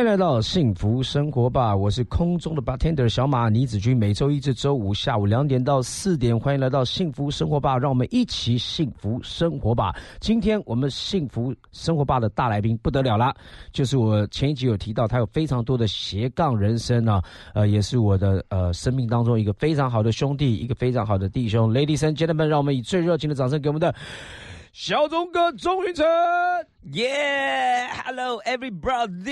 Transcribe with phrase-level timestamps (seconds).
[0.00, 1.76] 欢迎来到幸福生活吧！
[1.76, 9.94] 我是空中的 bartender 小马倪子君，每周一至周五下午两点到四点，欢迎来到幸福生活吧，让我们一起幸福生活吧！
[10.18, 13.34] 今天我们幸福生活吧的大来宾不得了啦，
[13.72, 17.22] 就是我前一集有提到，他有非常多的斜杠人生啊，
[17.52, 21.70] 呃，也是我的呃生命当中一个非常好的兄弟，一个非常好的弟兄。
[21.70, 23.94] Ladies and gentlemen，让我们以最热情的掌声给我们的。
[24.72, 26.06] 小钟哥钟云成
[26.92, 29.26] ，Yeah，Hello everybody，FM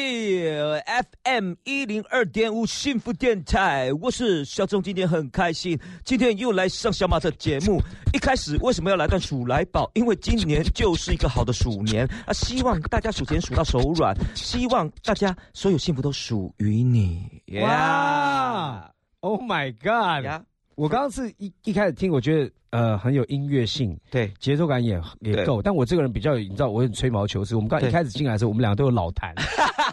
[1.63, 7.81] 一零二点五幸福电台，我是小钟，今天很开心，今天又来上小马的节目。
[8.13, 9.89] 一开始为什么要来段鼠来宝？
[9.95, 17.41] 因为今年就是一个好的鼠年啊，希望大家数钱数到手软，希望大家所有幸福都属于你。
[17.63, 20.25] 哇，Oh my God！
[20.25, 20.43] 呀，
[20.79, 22.51] 我刚刚是一一开始听，我觉得。
[22.71, 25.63] 呃，很有音乐性，对，节奏感也也够。
[25.63, 27.57] 但我这个人比较，你知道，我很吹毛求疵。
[27.57, 29.33] 我们刚一开始进来的时候，我们两个都有老痰，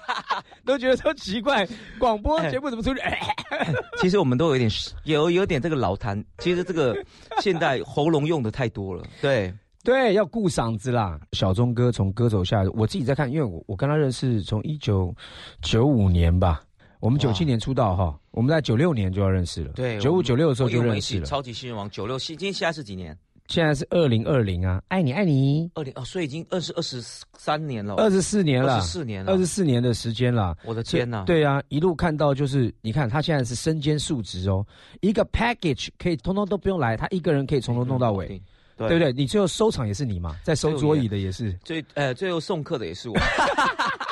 [0.65, 1.65] 都觉得说奇怪，
[1.97, 2.99] 广播节目怎么出去？
[4.01, 4.69] 其实我们都有一点
[5.05, 6.21] 有有点这个老痰。
[6.39, 6.93] 其实这个
[7.39, 11.17] 现在喉咙用的太多了，对对，要顾嗓子啦。
[11.31, 15.15] 小钟哥从歌手下，我自己在看，因为我我跟他认识从一九
[15.61, 16.61] 九五年吧。
[17.05, 19.73] 我们九七年出道哈，我们在九六年就要认识了。
[19.73, 21.25] 对，九五九六的时候就认识了。
[21.27, 23.15] 超级新人王九六，今今现在是几年？
[23.47, 24.81] 现在是二零二零啊！
[24.87, 26.99] 爱你爱你，二零哦，所以已经二十二十
[27.37, 30.57] 三年了，二十四年了，二十四年了，二十四年的时间了。
[30.65, 31.21] 我的天哪！
[31.25, 34.65] 对啊，一路看到就是，你看他现在是身兼数职哦，
[35.01, 38.41] 一个 package 可以通通都不用来，他一个人可以从头弄到尾，
[38.77, 39.13] 对不对？
[39.13, 43.15] 你最后收场也是你嘛，在收桌椅的也是，最呃最后送客的也是我，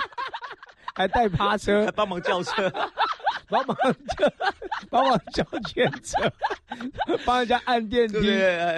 [0.94, 2.72] 还带趴车，还帮忙叫车。
[3.50, 3.78] 帮忙
[4.18, 4.34] 叫，
[4.90, 6.18] 帮忙叫检测，
[7.26, 8.22] 帮人家按电梯，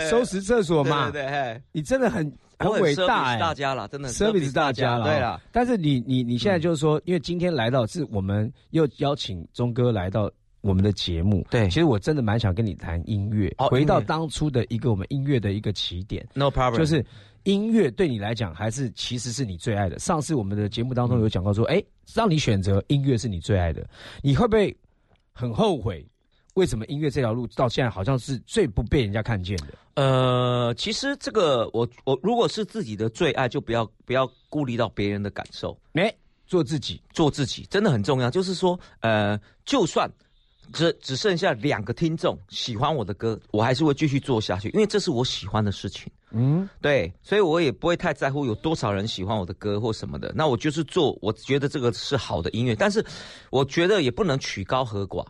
[0.10, 1.10] 收拾厕所嘛。
[1.12, 5.06] 对对，你真的很很伟大哎，大家了，真的，service 大家了。
[5.06, 10.30] 对了，但是你你你现在就是说，因为今天来到是我们又邀请钟哥来到
[10.62, 11.46] 我们的节目。
[11.50, 16.28] 对，其实我真的蛮想跟你谈音乐，回到当初的一个我们音乐的一个起点。
[16.34, 17.06] No problem，就是。
[17.46, 20.00] 音乐对你来讲，还是其实是你最爱的。
[20.00, 21.80] 上次我们的节目当中有讲到说，哎，
[22.14, 23.88] 让你选择音乐是你最爱的，
[24.22, 24.76] 你会不会
[25.32, 26.06] 很后悔？
[26.54, 29.68] 为什么音乐这条路到现在好像是最不被人家看见的？
[29.96, 36.14] 呃，其实这个我我如果是自己的最爱，就不要不要顾虑到别人的感受，哎，
[36.48, 38.32] 做自己，做自己真的很重要。
[38.32, 40.10] 就是说，呃，就算。
[40.74, 46.12] 只只剩下两个听众喜欢我的歌，我还是会继续做下去，因为这是我喜欢的事情。
[46.32, 50.34] 嗯，对，所以我也不会太在乎有多少人喜欢我的歌或什么的。
[50.36, 53.06] 那我就是做，我觉得这个是好的音乐，但是
[53.50, 55.26] 我觉得也不能曲高和寡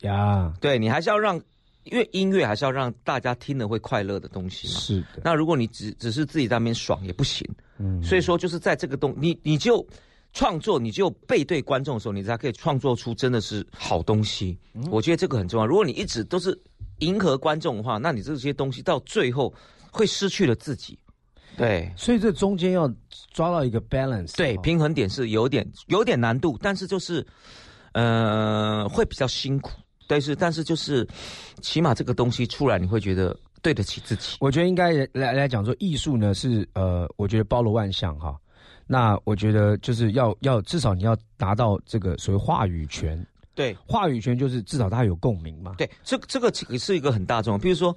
[0.00, 0.52] 呀。
[0.60, 1.40] 对你还是要让，
[1.84, 4.74] 因为音乐还是要让大家听了会快乐的东西嘛。
[4.74, 5.22] 是的。
[5.24, 7.48] 那如果你只只是自己在那边爽也不行。
[7.78, 8.02] 嗯。
[8.02, 9.86] 所以说，就是在这个东，你你就。
[10.32, 14.58] 创作，你就背对观众的时候，你才可以创作出真的是好东西。
[14.90, 15.66] 我觉得这个很重要。
[15.66, 16.58] 如果你一直都是
[17.00, 19.52] 迎合观众的话，那你这些东西到最后
[19.90, 20.98] 会失去了自己。
[21.54, 22.90] 对，所以这中间要
[23.30, 27.26] 抓到一个 balance，对，平衡点是有点有点难度，但是就是
[27.92, 29.70] 呃会比较辛苦。
[30.08, 31.06] 但是但是就是
[31.60, 34.36] 起码这个东西出来，你会觉得对得起自己。
[34.40, 38.38] 我觉得应该来来讲说，艺术呢是呃，我觉得包罗万象哈。
[38.92, 45.76] 那我觉得就是要要至少你要达到这个所谓话语权，对，话语权就是至少大家有共鸣嘛。
[45.78, 47.96] 对，这这个其实是一个很大众，比如说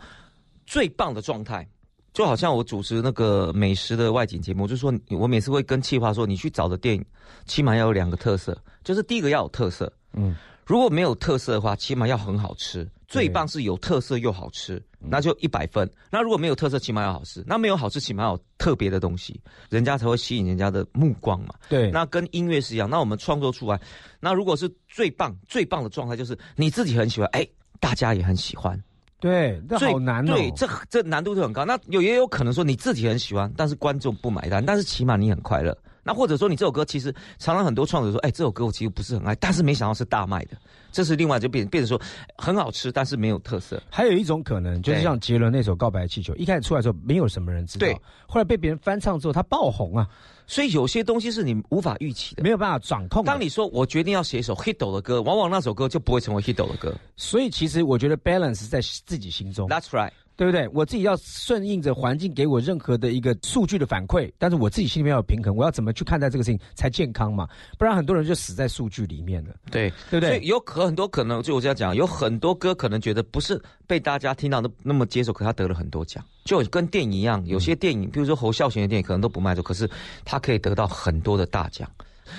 [0.66, 1.68] 最棒的状态，
[2.14, 7.06] 就好像我主持那个美食的外景节目，就说我每次会跟企划说，你去找的电影
[7.44, 10.34] 起码要有两个特色，就是第一个要有特色，嗯，
[10.66, 12.90] 如果没有特色的话，起码要很好吃。
[13.08, 15.90] 最棒是有特色又好吃，那就一百分。
[16.10, 17.44] 那如果没有特色，起码要好吃。
[17.46, 19.40] 那没有好吃，起码有特别的东西，
[19.70, 21.54] 人家才会吸引人家的目光嘛。
[21.70, 22.90] 对，那跟音乐是一样。
[22.90, 23.80] 那我们创作出来，
[24.20, 27.48] 那如果是最棒、最棒的状态，就是你自己很喜欢，哎，
[27.80, 28.82] 大家也很喜欢。
[29.20, 30.34] 对，这好难哦。
[30.36, 31.64] 对，这这难度就很高。
[31.64, 35.78] 那有也有可能说你自己很喜欢，但是观众不买单，但是起码你很快乐。
[36.06, 40.56] 那或者说你这首歌其实常常很多创作者说，哎，这首歌我其实不是很爱，但是没想到是大卖的，
[40.92, 42.00] 这是另外就变变成说
[42.38, 43.82] 很好吃，但是没有特色。
[43.90, 47.88] 还有一种可能就是像杰伦那首《告白气球》，一开始出来的时候没有什么人知道，
[48.28, 50.08] 后来被别人翻唱之后，它爆红啊。
[50.48, 53.26] 所以有些东西是你无法预期的，没有办法掌控。
[53.26, 56.94] 当你说我决定要写一首 hit 的歌，往往那首歌就不会成为 hit 的歌。
[57.16, 59.68] 所以其实我觉得 balance 在自己心中。
[59.68, 60.12] That's right。
[60.36, 60.68] 对不对？
[60.74, 67.48] 我自己要顺应着环境给我任何的一个数据的反馈，但是我自己心里面要有平衡，我要怎么去看待这个事情才健康嘛？
[67.78, 70.30] 不然很多人就死在数据里面了，对对不对？
[70.30, 79.90] 所以有可很多可能，就我这样讲，有很多歌可能觉得不是被大家听到那那么接受，可他得了很多奖，就跟电影一样，有些电影，比如说侯孝贤的电影可能都不卖座，可是
[80.24, 81.90] 他可以得到很多的大奖。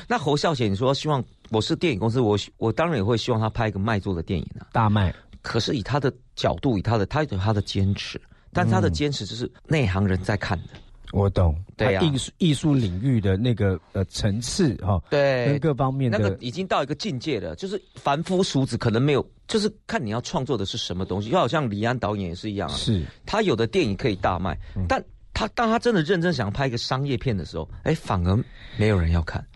[0.08, 5.14] 那侯孝贤，你说希望我是电影公司，我我当然也会希望他拍一个卖座的电影啊，大卖。
[5.46, 8.20] 可是以他的角度，以他的他有他的坚持，
[8.52, 10.70] 但他的坚持就是内行人在看的。
[11.12, 21.30] 我懂，对呀艺术艺术领域的那个呃层次哈，对跟各方面的那个已经到一个境界了，就是凡夫俗子可能没有，就是看你要创作的是什么东西。
[21.30, 24.58] 就好像李安导演也是一样啊，是他有的电影可以大卖，
[24.88, 25.02] 但
[25.32, 28.44] 他当他真的认真想拍一个商业片的时候，哎，反而
[28.76, 29.46] 没有人要看。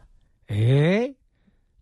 [0.46, 1.12] 哎，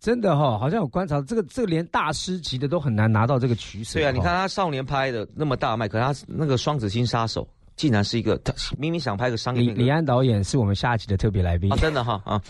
[0.01, 3.99] 真的哈、好像有观察这个这个连大师级的都很难拿到这个取舍。
[3.99, 7.43] 对啊，你看他少年拍的那么大卖，可是他那个《双子星杀手》
[7.75, 11.77] 竟然是一个，他明明想拍个商业片，李李安导演是我们下一期的特别来宾啊，。
[11.77, 12.41] 真的哈啊，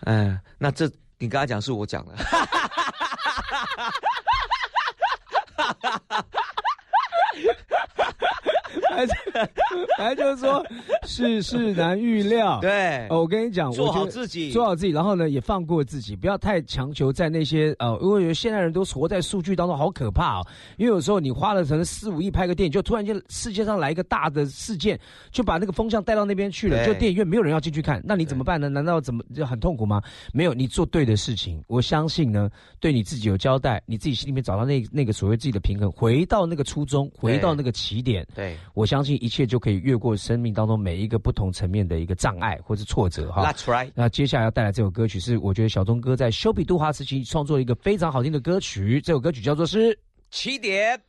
[0.00, 2.14] 嗯、那这你刚才讲是我讲的，
[8.90, 9.16] 反正
[9.98, 10.66] 反正就是说
[11.04, 12.58] 世事难预料。
[12.60, 20.46] 对，哦，我跟你讲，做好自己，做好自己，然后呢，也放过自己，不要太强求在那些呃，因为有现在人都活在数据当中，好可怕哦。
[20.76, 24.98] 因为有时候你花了可能四五亿拍个电影，就突然间世界上来一个大的事件，
[25.30, 28.68] 就把那个风向带到那边去了，就电影院没有人要进去看，那你怎么办呢？
[28.68, 30.02] 难道怎么就很痛苦吗？
[30.32, 43.44] 没有，你做对的事情，我相信呢，对你自己有交代，你自己心里面找到那那个所谓自己的平衡，回到那个初衷，回到那个起点，对我相信一切就可以越过生命当中每一个不同层面的一个障碍或是挫折哈。
[43.44, 43.90] ，That's right。
[43.94, 49.98] 那接下来要带来这首歌曲是，我觉得小钟哥在修比杜华时期创作了一个非常好听的歌曲，这首歌曲叫做是。
[50.30, 51.00] 起点。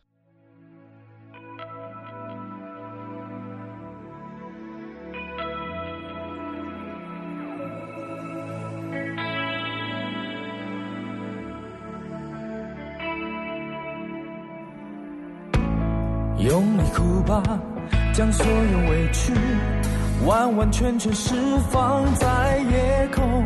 [16.39, 17.41] 用力哭吧，
[18.13, 19.33] 将所有委屈
[20.25, 21.33] 完完全全释
[21.69, 23.43] 放在夜空。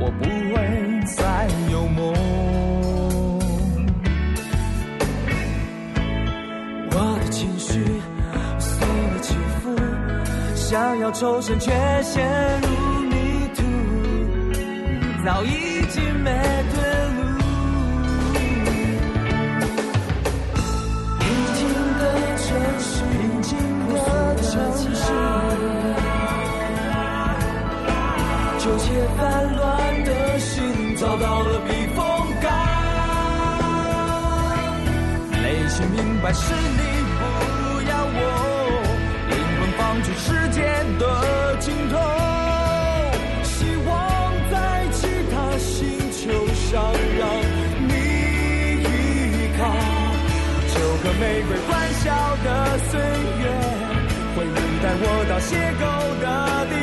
[0.00, 2.12] 我不会再有梦。
[6.90, 7.84] 我的情绪
[8.58, 9.74] 随你起伏，
[10.54, 11.70] 想要抽身却
[12.02, 12.68] 陷入
[13.08, 13.62] 迷途，
[15.24, 16.30] 早已经没
[29.24, 30.52] 散乱的心
[30.96, 32.04] 找到了避风
[32.42, 32.52] 港。
[35.40, 36.82] 内心明白是你
[37.16, 37.22] 不
[37.88, 38.18] 要我，
[39.30, 40.60] 灵魂放逐世界
[40.98, 41.02] 的
[41.58, 41.94] 尽头。
[43.44, 43.56] 希
[43.88, 43.90] 望
[44.52, 44.54] 在
[44.92, 45.00] 其
[45.32, 45.72] 他星
[46.12, 46.20] 球
[46.68, 46.70] 上
[47.18, 47.24] 让
[47.88, 47.92] 你
[48.84, 48.86] 依
[49.56, 49.60] 靠。
[50.68, 51.72] 就和玫瑰欢
[52.02, 52.04] 笑
[52.44, 52.46] 的
[52.90, 53.00] 岁
[53.40, 53.42] 月，
[54.36, 54.44] 会
[54.82, 55.50] 带我到邂
[55.80, 55.82] 逅
[56.20, 56.24] 的
[56.68, 56.74] 地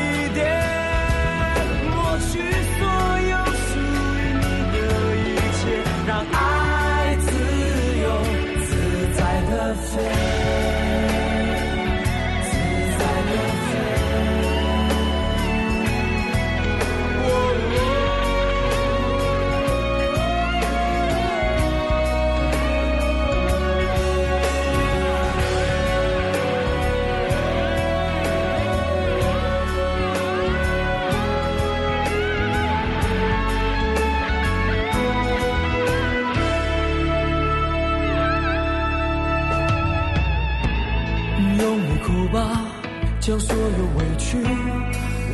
[43.22, 44.36] 将所有委屈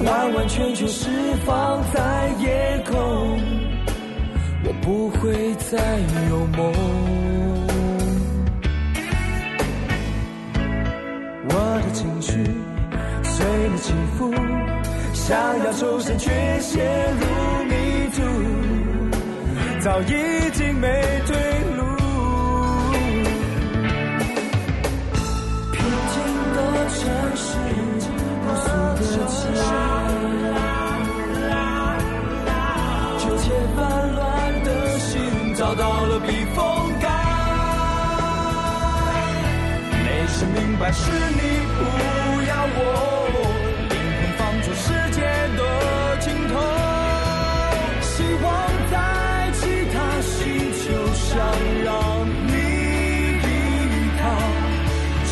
[0.04, 1.09] 完完全全释
[1.47, 3.40] 放在夜空。
[4.62, 5.78] 我不会再
[6.28, 6.71] 有梦。
[11.49, 12.45] 我的情绪
[13.25, 14.35] 随你起伏，
[15.14, 16.30] 想要抽身却
[16.61, 17.25] 陷入
[17.64, 17.75] 迷
[18.14, 18.21] 途，
[19.80, 20.87] 早已经没
[21.26, 21.57] 退
[40.92, 41.42] 是你
[41.75, 41.80] 不
[42.49, 42.80] 要我
[43.90, 45.21] 灵魂放逐世界
[45.57, 45.61] 的
[46.21, 46.54] 尽头。
[48.00, 48.47] 希望
[48.90, 48.95] 在
[49.59, 49.61] 其
[49.92, 50.37] 他星
[50.80, 51.28] 球上
[51.85, 51.88] 让
[52.47, 52.52] 你
[53.42, 53.49] 依
[54.18, 54.23] 靠。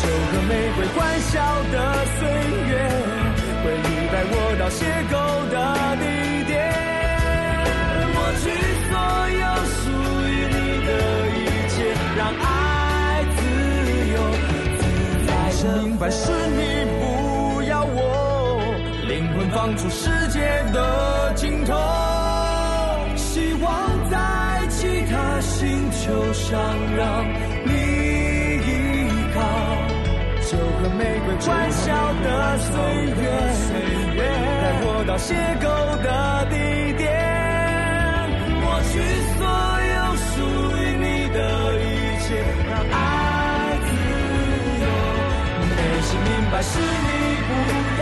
[0.01, 1.33] 这个玫瑰欢笑
[1.71, 2.16] 的。
[15.75, 17.99] 明白是你不要我，
[19.07, 20.39] 灵魂放逐世界
[20.73, 21.73] 的尽头，
[23.15, 23.65] 希望
[24.09, 24.17] 在
[24.69, 26.57] 其他星球上
[26.95, 27.25] 让
[27.65, 27.71] 你
[28.63, 28.69] 依
[29.33, 29.39] 靠，
[30.41, 31.85] 就和玫瑰欢笑
[32.23, 32.71] 的岁
[33.05, 33.21] 月，
[34.17, 35.27] 带我到邂
[35.59, 35.65] 逅
[36.01, 36.07] 的
[36.49, 36.55] 地
[36.97, 37.05] 点，
[38.61, 38.93] 抹去
[39.37, 39.41] 所
[46.15, 47.96] 明白是你不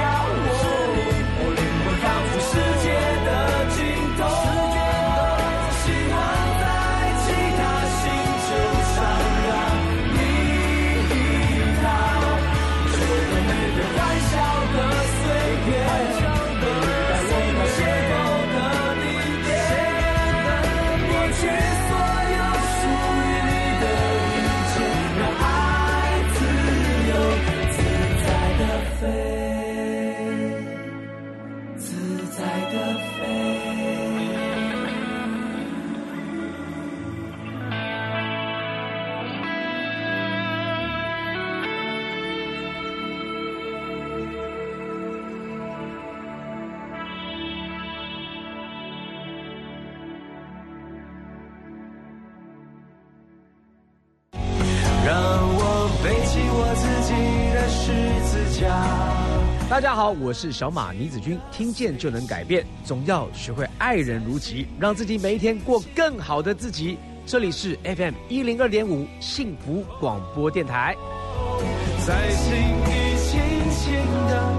[59.96, 66.98] 好，我是小马倪子君，听见就能改变，总要学会爱人如己，让自己每一天过更好的自己。
[67.26, 70.94] 这里是 FM 一零二点五幸福广播电台。
[72.06, 73.94] 在心里轻轻
[74.28, 74.54] 的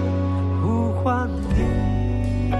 [0.62, 2.54] 呼唤你。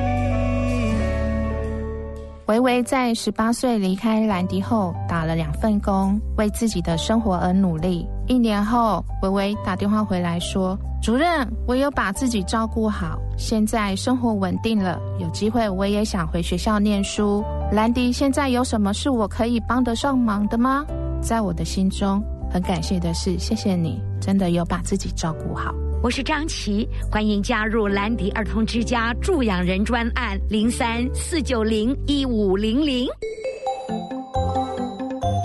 [2.45, 8.07] 维维在十八岁离开兰迪后，打了两份工，为自己的生活而努力。
[8.29, 17.45] 一年后，维维打电话回来说：“主任，我有把自己照顾好，现在生活稳定了，有机会我也想回学校念书。
[17.71, 20.85] 兰迪现在有什么是我可以帮得上忙的吗？”
[21.23, 25.73] 在我的心中，很感谢的是，谢谢你，真的有把自己照顾好。
[26.03, 33.09] 我是张琪，欢迎加入兰迪儿童之家助养人专案零三四九零一五零零。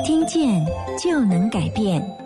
[0.04, 0.64] 听见
[1.02, 2.21] 就能改变。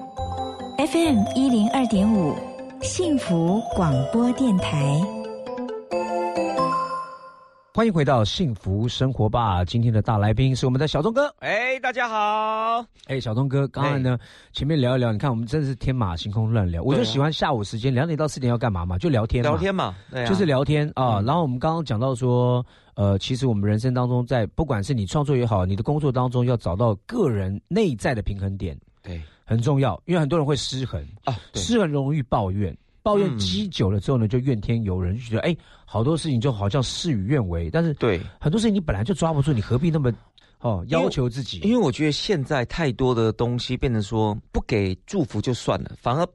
[0.77, 2.35] FM 一零二点五，
[2.81, 5.01] 幸福广播电台。
[7.73, 9.63] 欢迎回到幸福生活吧！
[9.63, 11.33] 今天的大来宾是我们的小东哥。
[11.39, 12.85] 哎，大家好。
[13.07, 14.17] 哎，小东哥，刚才呢，
[14.51, 16.83] 前面聊一聊，你看我们真的是天马行空乱聊。
[16.83, 18.97] 我就喜欢下午时间两点到四点要干嘛嘛？
[18.97, 19.49] 就聊天嘛。
[19.51, 21.21] 聊天嘛，对啊就是聊天啊。
[21.21, 22.65] 然后我们刚刚讲到说，
[22.95, 33.37] 呃，其实我们人生当中，在不管是你创作也好，你的工作当中，要找到个人内在的平衡点对很重要，因为很多人会失衡，啊，失衡容易抱怨，抱怨嗯。
[33.37, 40.11] 积久了之后呢，就怨天尤人，就觉得哎，好多事情就好像事与愿违，但是对，很多事情你本来就抓不住，你何必那么
[40.59, 41.59] 哦要求自己？
[41.59, 46.27] 因为我觉得现在太多的东西变成说不给祝福就算了，反而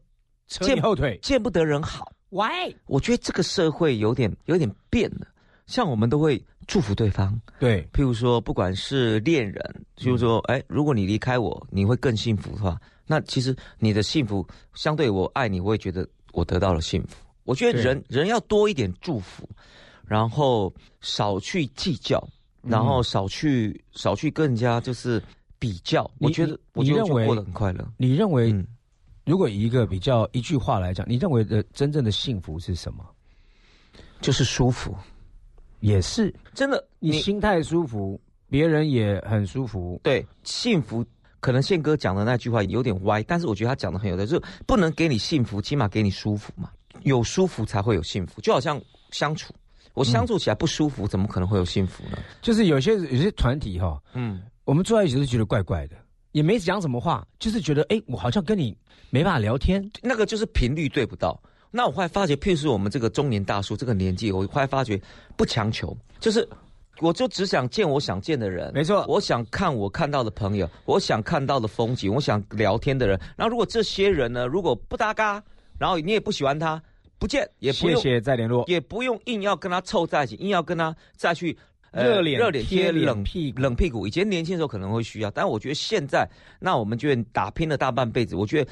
[0.47, 1.19] 扯你后腿。
[1.21, 2.13] 见不得人好。
[2.31, 2.47] 喂，
[2.87, 5.27] 我觉得这个社会有点有点变了，
[5.67, 17.17] 像我们都会祝福对方，对，譬如说不管是恋人，譬如说，哎、如果你离开我，你会更幸福的话，那其实你的幸福相对我爱你，我也觉得我得到了幸福。
[17.43, 19.49] 我觉得人人要多一点祝福，
[20.07, 22.25] 然后少去计较，
[22.63, 25.21] 然后少去、少去跟人家就是
[25.59, 26.09] 比较。
[26.21, 27.85] 我觉得你我觉得就你认为过得很快乐。
[27.97, 28.65] 你认为嗯，
[29.25, 33.05] 如果以一个比较一句话来讲，你认为的真正的幸福是什么？
[34.21, 34.95] 就是舒服，
[35.81, 40.01] 也是真的，你心态舒服，别人也很舒服。
[40.05, 41.05] 对幸福。
[41.41, 46.71] 可能宪哥讲的那句话有点歪，但是我觉得他讲的很有道理，就是不能给你幸福，起码给你舒服嘛。
[47.03, 48.79] 有舒服才会有幸福，就好像
[49.11, 49.55] 相处，
[49.95, 52.19] 我相处起来不舒服，怎么可能会有幸福呢？
[52.43, 55.97] 就是有些有些团体哈、嗯，我们坐在一起都觉得怪怪的，
[56.33, 58.77] 也没讲什么话，就是觉得哎，我好像跟你
[59.09, 59.83] 没办法聊天。
[60.03, 61.41] 那个就是频率对不到。
[61.71, 65.01] 那我后来发觉，譬如说我们这个中年大叔这个年纪，我后来发觉
[65.37, 66.47] 不强求，就是
[67.01, 73.19] 我就只想见我想见的人，没错我想看我看到的朋友，我想看到的风景，我想聊天的人。
[73.37, 75.43] 然后如果这些人呢，如果不搭嘎，
[75.79, 76.83] 然后你也不喜欢他，
[77.19, 78.65] 不见也不谢用谢再联络。
[78.67, 81.57] 也不用硬要跟他凑在一起，硬要跟他再去。
[81.93, 84.07] 呃热脸热脸贴冷屁股冷屁股。
[84.07, 86.25] 以前年轻的时候可能会需要，但我觉得现在，
[86.61, 88.71] 那我们就打拼了大半辈子，我觉得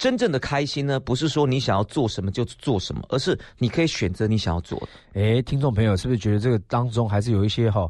[0.00, 4.88] 真正的开心呢，不是说你想要做什么就做什么，而是你可以选择你想要做的。
[5.12, 7.86] 哎，听众朋友是不是觉得这个当中还是有一些哈、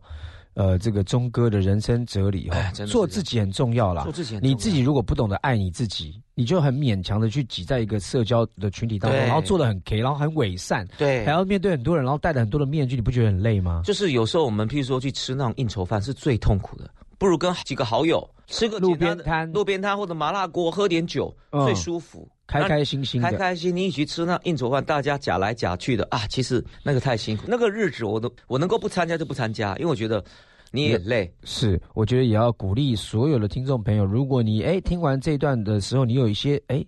[0.55, 4.11] 呃这个钟哥的人生哲理哈、做自己很重要啦做。
[4.11, 13.83] 自己很重要你自己如果不懂得爱你自己，你就很勉强的去挤在一个社交的群体当中，然后做的很 K，然后很伪善，对还要面对很多人，然后戴着很多的面具，你不觉得很累吗？
[13.85, 19.51] 就是有时候我们譬如说去吃那种应酬饭是最痛苦的，不如跟几个好友吃个路边摊。
[19.53, 21.65] 路边摊或者麻辣锅，喝点酒、嗯。
[21.65, 22.29] 最舒服。
[22.47, 30.25] 开开心心的，开开心，你一起吃那应酬饭，大家假来假去的啊，其实那个太辛苦，那个日子我都我能够不参加就不参加，因为我觉得
[30.73, 31.33] 你也累。
[31.45, 36.85] 是，我觉得也要鼓励所有的听众朋友，如果你哎听完这一段的时候，你有一些哎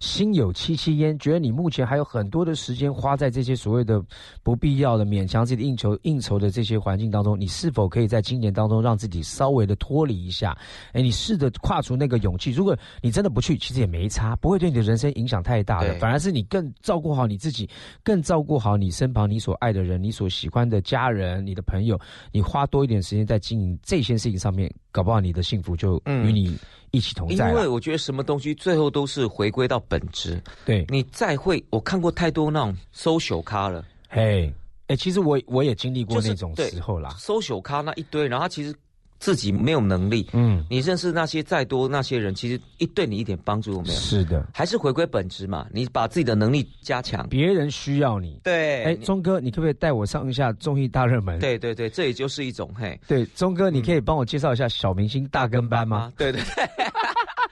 [0.00, 4.02] 心有戚戚焉，觉得你目前还有很多的时间花在这些所谓的
[4.42, 10.56] 不必要的勉强自己的应酬应酬的这些环境当中，你是否可以在今年当中让自己稍微的脱离一下？
[10.92, 12.50] 哎，你试着跨出那个勇气。
[12.50, 17.68] 如果你真的不去，其实也没差，不会对你的人生影响太大的，反而是你更照顾好你自己，
[18.02, 21.98] 更照顾好你身旁你所爱的人、你所喜欢的家人、你的朋友。
[22.32, 26.56] 你花多一点时间在经营这些事情上面，搞不好你的幸福就与你
[26.90, 27.54] 一起同因在因。
[27.54, 30.42] 为我觉得什么东西最后都是回归到本质。
[30.64, 34.52] 对，你再会，我看过太多那种 social 咖了嘿，
[34.86, 37.10] 哎，其实我我也经历过那种时候啦。
[37.18, 38.74] ，social 咖那一堆，然后他其实
[39.18, 40.28] 自己没有能力。
[40.32, 43.94] 嗯，你认识那些再多那些人，其实一对你一点帮助都没有。
[43.94, 47.28] 是的，还是回归本质嘛，你把自己的能力加强。
[47.28, 48.40] 别人需要你。
[48.44, 51.38] 对，哎，你钟哥，你可不可以带我上一下综艺大热门？
[51.38, 56.12] 对对对，这也就是一种嘿对，钟哥，你可以帮我介绍一下小明星大跟班吗？？
[56.16, 56.68] 对对对，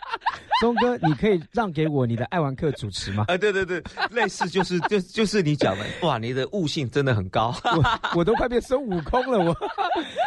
[0.61, 3.25] 钟哥，你可以让给我你的爱玩课主持吗？
[3.29, 7.55] 啊对对对，类似就是就就是你讲的，哇，你的悟性真的很高。
[7.65, 9.57] 我我都快变孙悟空了，我。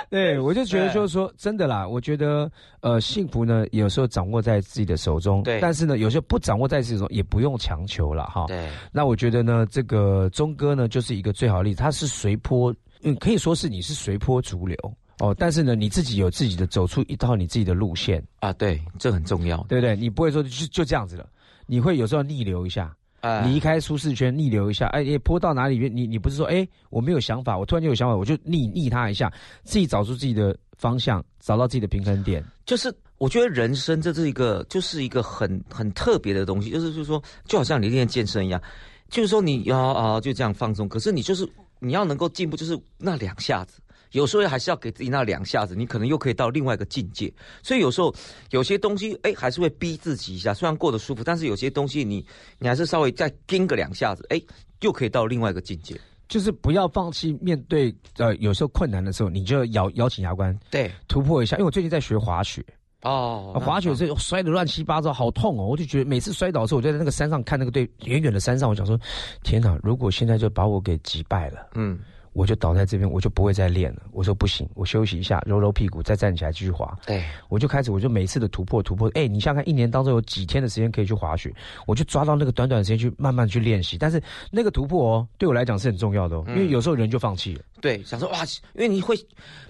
[0.11, 8.45] 对，我就觉得就是说，真的啦，我觉得呃，幸福呢，有时候掌握在自己的手中，对但是呢，有时候不掌握在自己手中，也不用强求了哈。
[8.47, 14.75] 对，那我觉得呢，这个钟哥呢，就是一个最好的例子，他是随波，嗯，可以说是你是随波逐流
[15.19, 19.63] 哦，但是呢，你自己有自己的走出一套你自己的路线，啊，对，这很重要。
[19.69, 19.95] 对不对？
[19.95, 21.27] 你不会说就就这样子了，
[21.67, 22.95] 你会有时候逆流一下。
[23.21, 25.95] 啊离开舒适圈，逆流一下，哎，也泼到哪里面？
[25.95, 29.31] 你你不是说，哎，我没有想法，我突然间有想法，我就逆逆他一下，
[29.63, 32.43] 自己找出自己的方向，找到自己的平衡点。
[32.65, 38.61] 就是我觉得人生这是一个，就是一个很很特别的东西，就是就是说，就好像你练健身一样，
[39.09, 41.47] 就是说你要啊就这样放松，可是你就是
[41.79, 43.81] 你要能够进步，就是那两下子。
[44.11, 47.31] 有时候还是要给自己那两下子，你可能又可以到另外一个境界。
[47.61, 48.13] 所以有时候
[48.51, 50.53] 有些东西，哎，还是会逼自己一下。
[50.53, 52.25] 虽然过得舒服，但是有些东西你
[52.57, 54.41] 你还是稍微再盯个两下子，哎，
[54.81, 55.99] 又可以到另外一个境界。
[56.27, 61.57] 就是不要放弃面对呃有时候困难的时候，你就咬咬紧牙关对，突破一下。
[61.57, 62.63] 因为我最近在学滑雪，
[63.01, 65.65] 哦啊滑雪是摔得乱七八糟，好痛哦！
[65.65, 68.95] 我就觉得每次摔倒的时候，我就在那个山上看那个对远远的山上，我想说，
[69.43, 69.75] 天哪！
[69.81, 71.97] 如果现在就把我给击败了，嗯，
[72.33, 74.03] 我就倒在这边，我就不会再练了。
[74.11, 76.97] 我说不行，我休息一下，揉揉屁股，再站起来继续滑。
[77.05, 79.09] 对，我就开始，我就每次的突破突破。
[79.13, 81.53] 哎，你想想看，一年当中有几天的时间可以去滑雪，
[81.85, 83.97] 我就抓到那个短短的时间去慢慢去练习。
[83.97, 88.39] 但是那个突破哦，对我来讲是很重要的哦，因为有时候人就放弃了，对，想说哇，
[88.73, 89.15] 因为你会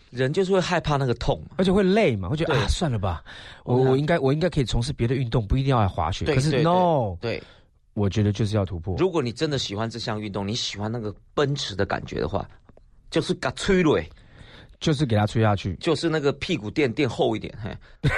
[0.10, 1.56] 人就是会害怕那个痛嘛。
[1.58, 3.24] 而且会累嘛，会觉得啊，算了吧，
[3.64, 6.26] 我我应该我应该可以从事别的运动，不一定要来滑雪。
[6.26, 7.42] 可是 no，对，
[8.00, 8.96] 我觉得就是要突破。
[8.98, 12.48] 如果你真的喜欢这项运动，你喜欢那个奔驰的感觉的话，
[13.12, 14.04] 就是嘎吹了，
[14.80, 15.76] 就是给它吹下去。
[15.76, 17.76] 就是那个屁股垫垫厚一点，嘿，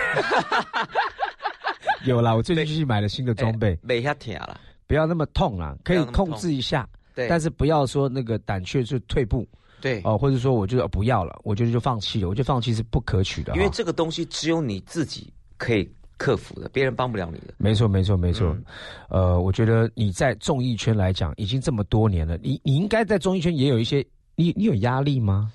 [2.05, 4.59] 有啦，我最近去买了新的装备，没下甜了。
[4.87, 9.47] 不要那么痛啦，可以控制一下，对，但是不要说那个胆怯就退步
[9.79, 13.55] 对，哦，或者说我就不要了，我觉得就放弃了，我觉得放弃是不可取的。
[13.55, 15.89] 因为这个东西只有你自己可以
[16.21, 17.55] 克服的，别人帮不了你的。
[17.57, 18.49] 没错，没错，没错。
[18.49, 18.63] 嗯
[19.09, 24.05] 呃，我觉得你在综艺圈来讲，已经这么多年了，你你应该在综艺圈也有一些，
[24.35, 25.51] 你你有压力吗？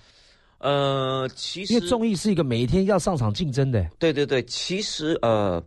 [0.58, 5.62] 呃，其实因为综艺是一个每一天要上场竞争的，对对对，其实呃，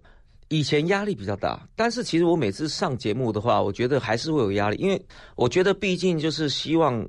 [0.50, 5.02] 以前压力比较大，但是其实我每次上节目的话，我觉得还是会有压力，因为
[5.36, 7.08] 我觉得毕竟就是希望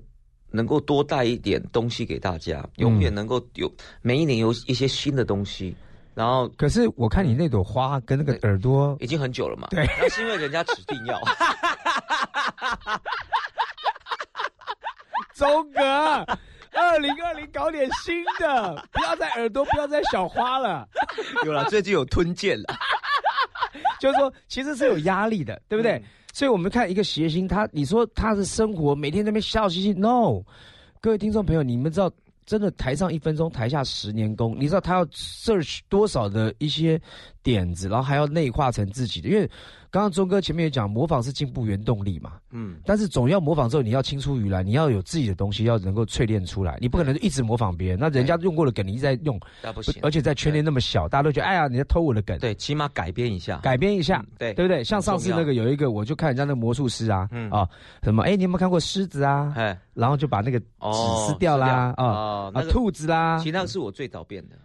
[0.52, 3.68] 能够多带一点东西给大家，永远能够有
[4.02, 5.74] 每一年有一些新的东西，
[6.14, 11.20] 然后可是我看你那朵花跟那个耳朵，已经很久了嘛，对，那是因为人家指定要，
[15.34, 15.82] 周哥，
[16.72, 20.86] 二零二零搞点新的，不要再耳朵，不要再小花了。
[21.44, 22.74] 有了，最近有吞剑了，
[24.00, 25.92] 就是说，其实是有压力的，对不对？
[25.92, 26.04] 嗯。
[26.32, 30.40] 所以我们看一个谐星，他你说他的生活每天在那边笑嘻嘻，no，
[31.00, 32.08] 各位听众朋友，你们知道，
[32.46, 37.00] 真的台上一分钟，台下十年功，你知道他要 search 多少的一些
[37.42, 39.28] 点子，然后还要内化成自己的。
[39.28, 39.48] 因为
[39.90, 42.34] 刚刚钟哥前面也讲，模仿是进步原动力嘛。
[42.50, 46.78] 嗯，但是总要模仿之后，你要青出于蓝，你要有自己的东西，要能够淬炼出来。
[46.80, 49.94] 你不可能一直模仿别人，那人家用过的梗你一直在用，那不行。
[50.02, 52.38] 而且在圈内那么小，大家都觉得哎呀，你在偷我的梗。
[52.38, 54.84] 对，起码改编一下，改编一下，对对不对？
[54.84, 57.68] 像上次那个有一个，我就看人家那个魔术师啊，啊，
[58.04, 59.52] 什么哎，你有没有看过狮子啊？
[59.56, 60.66] 哎，然后就把那个纸
[61.26, 63.38] 撕掉啦，啊啊，兔子啦。
[63.38, 64.56] 其实那个是我最早变的。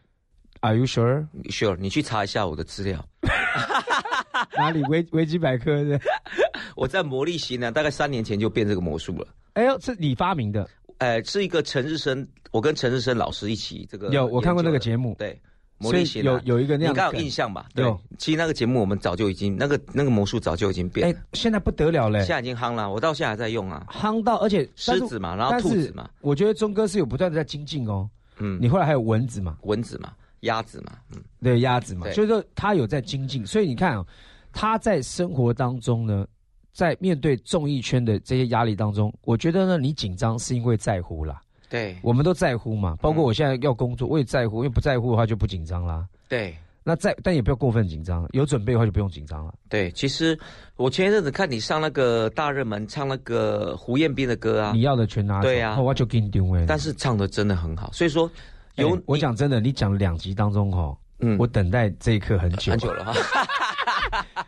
[0.65, 1.27] Are you sure?
[1.49, 3.05] Sure，你去查一下我的资料。
[4.57, 5.99] 哪里维维基百科的？
[6.75, 9.27] 我在魔力型呢，大概三年前就变这个魔术了。
[9.53, 10.67] 哎呦，是你发明的？
[10.97, 14.09] 呃，是一个陈日升，我跟陈日升老师一起这个。
[14.09, 15.15] 有，我看过那个节目。
[15.19, 15.39] 对，
[15.77, 17.67] 魔力型有有一个那样，应该有印象吧？
[17.75, 17.85] 对，
[18.17, 21.07] 其实那个节目我们早就已经那个那个魔术早就已经变。
[21.07, 22.21] 哎，现在不得了嘞！
[22.21, 23.85] 现在已经夯了，我到现在还在用啊。
[23.87, 26.09] 夯到，而且狮子嘛，然后兔子嘛。
[26.21, 28.09] 我觉得钟哥是有不断的在精进哦。
[28.39, 29.59] 嗯，你后来还有蚊子嘛？
[29.61, 30.11] 蚊子嘛。
[30.45, 34.05] 鸭子嘛，嗯，对，鸭子嘛，所以说他有在精进，所以你看啊，
[34.51, 36.25] 他在生活当中呢，
[36.71, 50.37] 在面对综艺圈的这些压力当中，我觉得呢，你紧张是因为在乎啦，对，我们都在乎嘛，包括我现在要工作，我也在乎，因为不在乎的话就不紧张啦，对，那在但也不要过分紧张，有准备的话就不用紧张了，对，其实
[50.75, 58.29] 我前一阵子看你上那个大热门唱那个胡彦斌的歌啊，你要的全拿，对啊，我就给你定位，但是唱的真的很好，所以说。
[58.75, 63.13] 有，我讲真的，你讲两集当中哈，嗯，我等待这一刻很久很久了哈。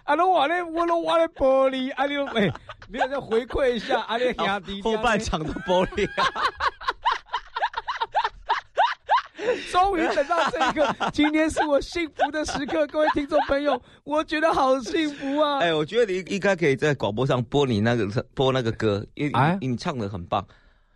[0.03, 2.51] 阿龙瓦咧，我龙瓦咧玻璃，阿龙哎，
[2.89, 4.81] 你要再回馈一下阿龙兄弟。
[4.81, 6.07] 后半场的玻璃。
[9.71, 15.59] 终于等到这一刻，今天是我幸福的时刻，各位听众朋友，我觉得好幸福啊！
[15.59, 20.45] 哎，我觉得你应该可以在广播上播你那个播那个歌，因为你唱的很棒。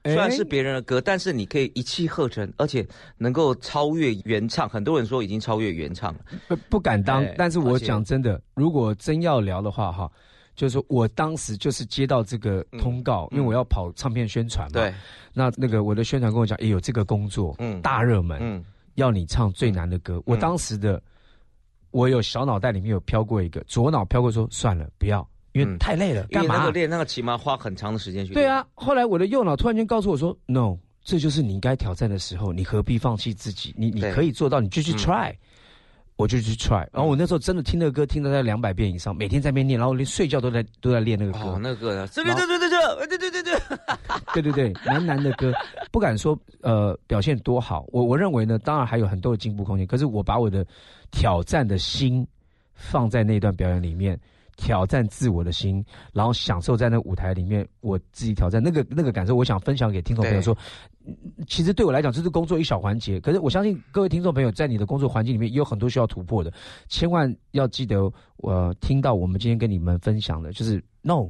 [0.03, 2.83] 虽然是别人的歌，但是你可以一气呵成，而且
[3.17, 4.67] 能够超越原唱。
[4.67, 7.23] 很多人说已经超越原唱了，不不敢当。
[7.37, 10.11] 但是我讲真的，如果真要聊的话，哈，
[10.55, 14.73] 就是我当时就是接到这个通告，因为我要跑唱片宣传嘛。
[14.73, 14.93] 对。
[15.33, 20.21] 那那个我的宣传跟我讲，也有这个工作，嗯，大热门，嗯，要你唱最难的歌。
[20.25, 21.01] 我当时的
[21.91, 25.25] 我有小脑袋里面有飘过一个，左脑飘过说算了，不要。
[25.53, 26.57] 因为太累了，干嘛？
[26.57, 28.33] 那个练那个起码花很长的时间去。
[28.33, 33.73] 对啊，后来我的右脑突然间告诉我说：“No，这就是你应该挑战的时候，你何必放弃自己？
[33.77, 35.33] 你你可以做到，你就去 try。”
[36.17, 36.87] 我就去 try。
[36.93, 41.57] 然后我那时候真的听那个歌，听了在两百遍以上，每天在那边念，然后连睡觉都在都在练那个歌。
[41.59, 43.61] 那个歌，这个对对对对对对对对，
[44.33, 45.51] 对对对，男男的歌，
[45.89, 47.85] 不敢说呃表现多好。
[47.87, 49.87] 我我认为呢，当然还有很多的进步空间。
[49.87, 50.63] 可是我把我的
[51.09, 52.27] 挑战的心
[52.75, 54.19] 放在那段表演里面。
[54.61, 60.55] 挑战自我的心，然后享受在那舞台里面，我自己挑战那个那个感受，我想分享给听众朋友说，
[61.47, 66.53] 其实对我来讲这是工作一小环节，可是我相信各位听众朋友在你的工作环境里面也有很多需要突破的，
[66.87, 71.27] 千万要记得，我听到我们今天跟你们分享的，就是 no，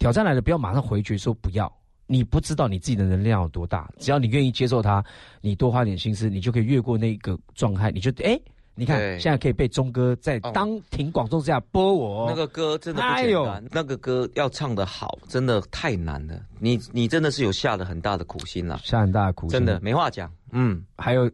[0.00, 1.72] 挑战来了不要马上回绝说不要，
[2.08, 5.04] 你不知道你自己的能量有多大，只要你愿意接受它，
[5.40, 8.36] 你多花点心思，你就可以越过那个状态，你就哎。
[8.76, 13.64] 你看，现在可以被钟哥在当庭广众之下播我那个歌，真的不简单。
[13.70, 16.40] 那个歌要唱的好，真的太难了。
[16.58, 20.28] 你你真的是有下了很大的苦心了，下很大的苦心，真的没话讲。
[20.50, 21.30] 嗯，还有，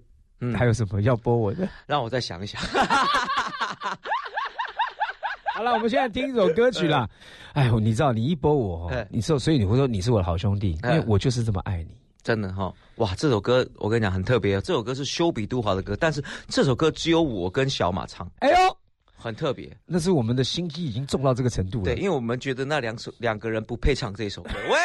[0.55, 1.66] 还有什么要播我的？
[1.87, 2.61] 让我再想一想。
[5.55, 7.09] 好了，我们现在听一首歌曲啦。
[7.55, 12.00] 哎呦，你知道，你一播我，你说，所以你会说你是我的好兄弟，因为我就是这么爱你。
[12.31, 13.12] 真的哈，哇！
[13.16, 18.31] 这首歌我跟你讲很特别，这首歌是修比杜华的歌，但是这首歌只有我跟小马唱。
[18.38, 18.77] 哎呦，
[19.16, 21.87] 很特别，那是我们的心机已经重到这个程度了。
[21.87, 24.51] 对，因为我们觉得那两首两个人不配唱这首歌。
[24.71, 24.79] 喂，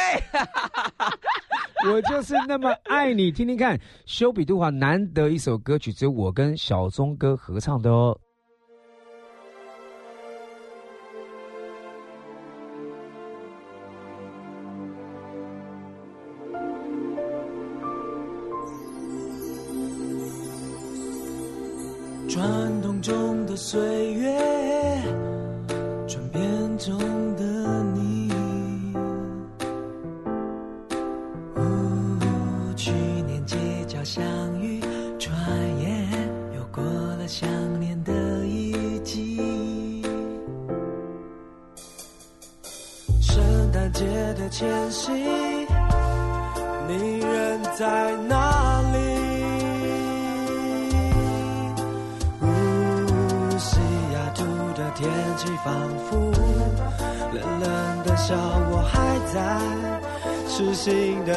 [1.93, 8.19] 我就是那么爱你，听听看，修比杜华难得一首歌曲，只有我跟小钟哥合唱的哦。
[22.36, 24.54] 传动中的岁月，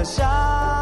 [0.05, 0.78] 下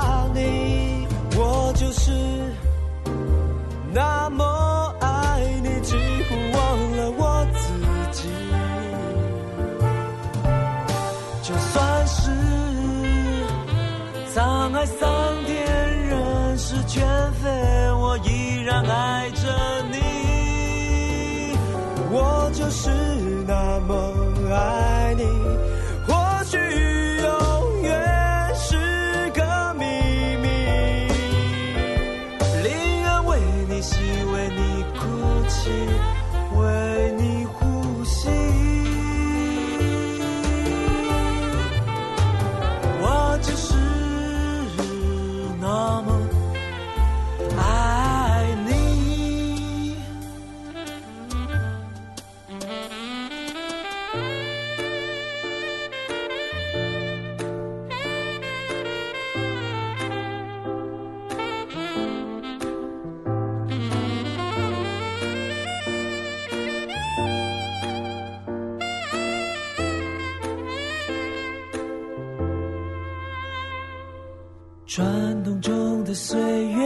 [74.96, 76.85] 转动中的岁月，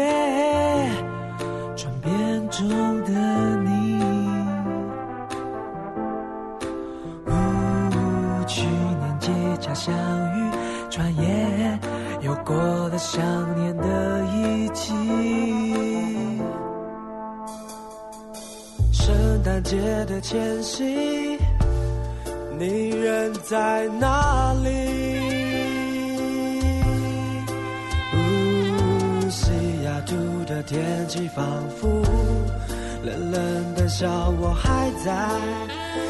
[34.00, 35.28] 笑，我还在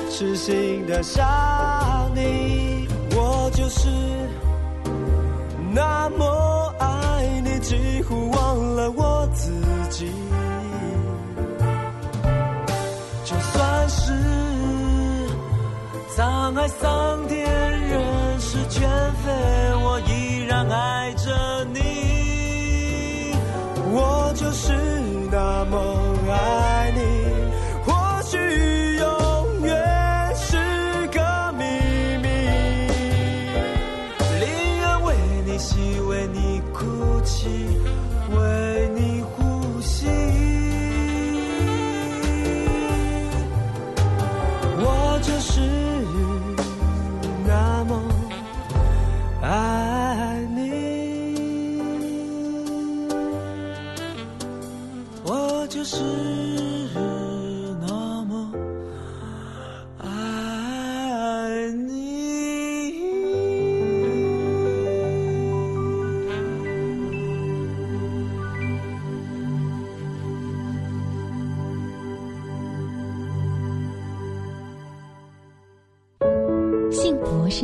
[0.09, 1.27] 痴心的想
[2.15, 3.89] 你，我就是
[5.73, 9.10] 那么爱你，几乎忘了我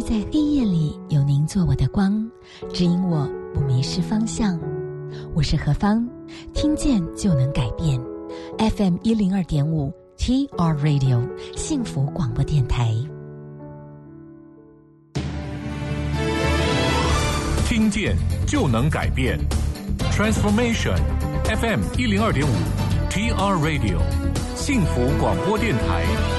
[0.08, 2.30] 在黑夜里有您做我的光，
[2.72, 4.56] 指引我不迷失方向。
[5.34, 6.08] 我是何芳，
[6.54, 8.00] 听见就能改变。
[8.56, 12.94] FM 一零二点五 TR Radio 幸福广播电台。
[17.68, 18.16] 听见
[18.46, 19.36] 就能改变
[20.12, 21.00] ，Transformation
[21.60, 22.52] FM 一零二点五
[23.10, 23.98] TR Radio
[24.54, 26.35] 幸福广播电台。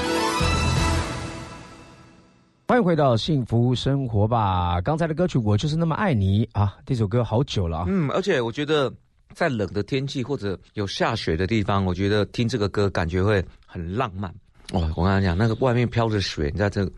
[2.82, 4.80] 回到幸福生活吧！
[4.80, 7.84] 刚才的歌曲《我就是那么爱你》啊，这首歌好久了啊。
[7.88, 8.92] 嗯，而且我觉得
[9.34, 14.32] 在冷的天气或者有下雪的地方，我觉得听这个歌感觉会很浪漫。
[14.72, 16.92] 哇，我跟你讲，那个外面飘着雪，你在这个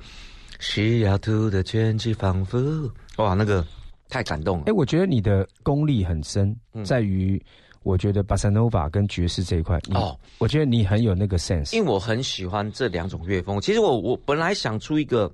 [0.58, 3.64] 西雅图的天气仿佛，哇，那个
[4.08, 4.72] 太感动了哎，。
[4.72, 7.40] 我觉得你的功力很深，嗯在于
[7.82, 9.78] 我觉得巴塞诺瓦跟爵士这一块。
[9.94, 11.74] 哦，我觉得你很有那个 sense。
[11.74, 13.60] 因为我很喜欢这两种乐风。
[13.60, 15.32] 其实我我本来想出一个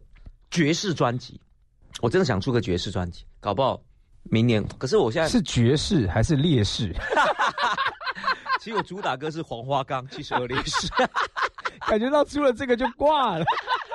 [0.50, 1.40] 爵士专辑，
[2.00, 3.80] 我真的想出个爵士专辑，搞不好
[4.24, 4.64] 明年。
[4.78, 6.94] 可是我现在是爵士还是烈士？
[8.60, 10.88] 其实我主打歌是黄花岗七十二烈士，
[11.86, 13.44] 感觉到出了这个就挂了。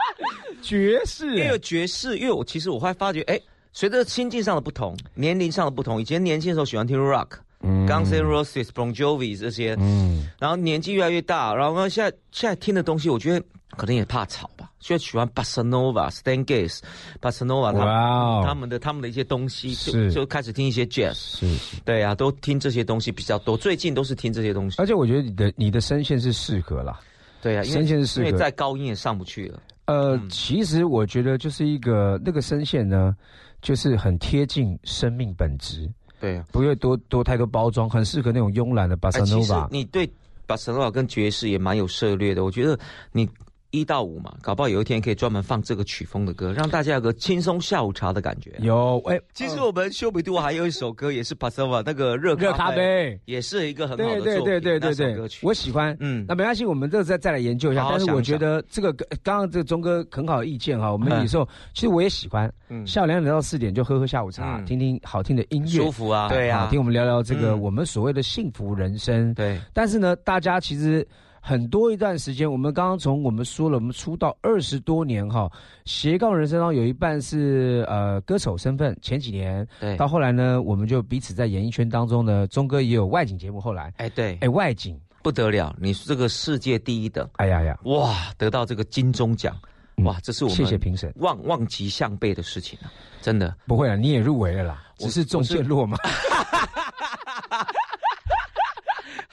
[0.61, 3.39] 爵士、因为爵士，因为我其实我会发觉，哎，
[3.73, 7.29] 随着心境上的不同，年龄上的不同，以前年轻的时候喜欢听 rock。
[7.63, 13.45] 嗯 Guns N' Roses、Bon Jovi 这些，嗯，然后年纪越来越大，然后现在现在听的东西，我觉得
[13.77, 16.79] 可能也怕吵吧，所以喜欢 Bossa Nova、Stan Getz、
[17.21, 20.11] Bossa Nova 他哇哦他们的他们的一些东西，就是。
[20.11, 21.81] 就开始听一些 Jazz，是是。
[21.85, 26.99] 对啊，都听这些东西比较多，最近都是听这些东西，而且我觉得你的你的声线是适合啦。
[27.41, 28.27] 对啊，因为声线是适合。
[28.27, 30.29] 因为再高音也上不去了，呃，嗯。
[30.29, 33.15] 其实我觉得就是一个那个声线呢，
[33.61, 39.67] 就是很贴近生命本质，对啊，不会多多太多包装，很适合那种慵懒的巴哎，塞诺其实瓦。
[39.71, 40.07] 你对
[40.45, 42.77] 巴塞诺瓦跟爵士也蛮有涉猎的，我觉得
[43.11, 43.27] 你
[43.71, 48.53] 一到五嘛，搞不好有一天可以专门放这个曲风的歌，让大家有个轻松下午茶的感觉。
[48.59, 55.95] 有哎，其实我们修比度还有一首歌也是 Pasova 那个热热咖啡，也是一个很好的对对对对对歌曲，我喜欢。
[56.01, 57.87] 嗯，那没关系，我们这再再来研究一下。
[57.89, 58.91] 但是我觉得这个
[59.23, 69.33] 刚刚这个钟哥很好的意见哈，我们有时候其实我也喜欢，嗯下午两点到四点就喝喝下午茶，听听好听的音乐，舒服啊，对啊，听我们聊聊这个我们所谓的幸福人生。
[69.33, 71.07] 对，但是呢，大家其实。
[71.41, 75.51] 很多一段时间，我们刚刚从我们说了，我们出道二十多年哈，
[75.85, 78.95] 斜杠人生当中有一半是呃歌手身份。
[79.01, 83.59] 前几年，对，到后来呢，我们就彼此在演艺圈当中呢，钟哥也有外景节目。
[83.59, 84.97] 后来，哎，对，哎，外景。
[85.23, 89.55] 不得了，你是这个世界第一等，哎呀呀，哇，得到这个金钟奖，
[89.97, 92.89] 哇，这是我们谢谢评审，望望极向背的事情啊，
[93.21, 93.55] 真的。
[93.67, 95.97] 不会啊，你也入围了啦，只是中线落嘛。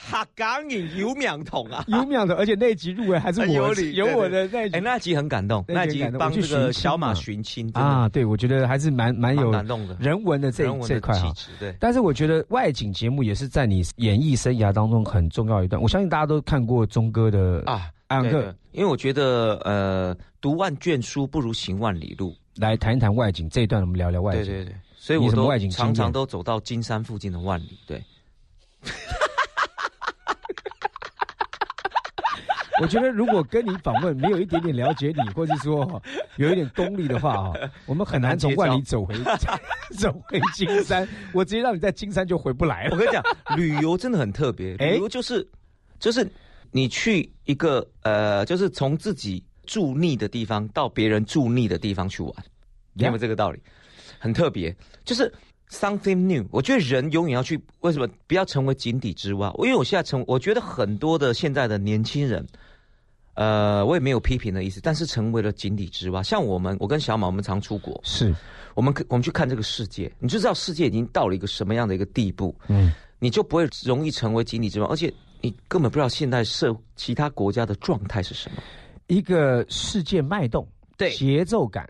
[0.08, 11.76] 哈港影有秒筒啊，有秒筒，而且那集入围还是我有我的那集，哎，那集很感动，那集帮这个小马寻亲啊，对，我觉得还是蛮蛮有感动的，人文的这这块哈，对。
[11.78, 28.02] 但是我觉得外景节目也是在你演艺生涯当中很重要一段，我相信大家都看过钟哥的啊，安克，因为我觉得呃，读万卷书不如行万里路，来谈一谈外景这一段，我们聊聊外景，对对对，所以我都常常都走到金山附近的万里，对。
[32.80, 36.00] 我觉得，如果跟你访问没有一点点了解你，或者说
[36.36, 37.52] 有一点功力的话哈，
[37.86, 39.14] 我们很难从万里走回
[39.98, 41.06] 走回金山。
[41.32, 42.90] 我直接让你在金山就回不来了。
[42.92, 43.22] 我跟你讲，
[43.56, 44.76] 旅游真的很特别。
[44.76, 45.46] 旅游就是
[45.98, 46.28] 就是
[46.70, 52.32] 你去一个呃，就是从自己住腻的地方到别人住腻的地方去玩，
[52.92, 53.60] 你有没有这个道理？
[54.20, 55.32] 很特别，就是
[55.70, 56.46] something new。
[56.50, 59.52] 我觉得人永远要去，为什么不要成为井底之蛙？
[59.58, 62.46] 因为我现在成，我觉得很多的现在的年轻人。
[63.38, 66.20] 呃，我也没有批评的意思，但是成为了井底之蛙。
[66.20, 68.34] 像我们，我跟小马，我们常出国，是。
[68.74, 78.62] 我们我们去看这个世界，你就知道世界已经到了一个什么样的一个地步，嗯，你就不会容易成为井底之蛙，而且你根本不知道现在社其他国家的状态是什么，
[79.06, 81.12] 一个世界脉动，对。
[81.12, 81.88] 节奏感。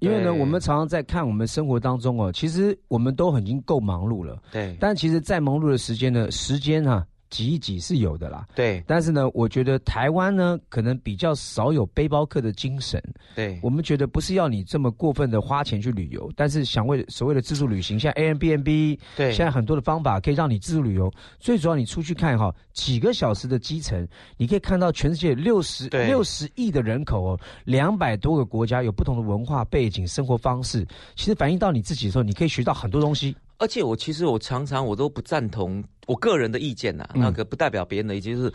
[0.00, 7.06] 因为呢，我们常常在看我们生活当中哦，其实我们都已经够忙碌了，对，但其实，在忙碌的时间呢，时间啊。
[7.30, 8.82] 挤一挤是有的啦，对。
[8.86, 13.02] 但是呢，我觉得台湾呢，可能比较少有背包客的精神。
[13.34, 13.58] 对。
[13.62, 21.12] 我们觉得不是要你这么过分的花钱去旅游，但是想为所谓的自助旅行，像 A M B N B，对，现在很多的方法可以让你自助旅游。
[21.38, 30.86] 最主要你出去看哈，几个小时的机程，你可以看到全世界六十六十亿的人口哦，两百多个国家有不同的文化背景、生活方式。
[31.14, 33.36] 其实反映到你自己的时候，你可以学到很多东西。
[33.58, 38.52] 而且我其实我常常我都不赞同我个人的意见呐，那个不代表别人的意见，就是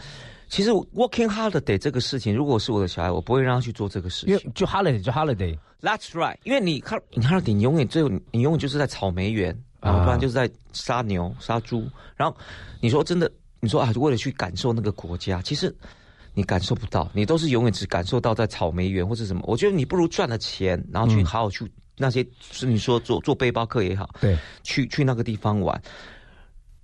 [0.47, 4.53] 其实 working holiday 这个事情，如果是我的小孩，我不会让他去做这个事情。
[4.53, 6.37] 就 holiday 就 holiday，that's right。
[6.43, 11.85] 因为你看你 holiday，你永远最后你永远就是在草莓园，然后不然就是在杀牛杀猪，
[12.15, 12.35] 然后
[12.79, 15.75] 你说真的，你说啊，为了去感受那个国家，其实
[16.33, 19.41] 你感受不到，你都是永远只感受到在草莓园或者什么。
[19.45, 21.69] 我觉得你不如赚了钱，然后去好好去。
[21.95, 25.79] 那些是你说做做背包客也好，对，去去那个地方玩，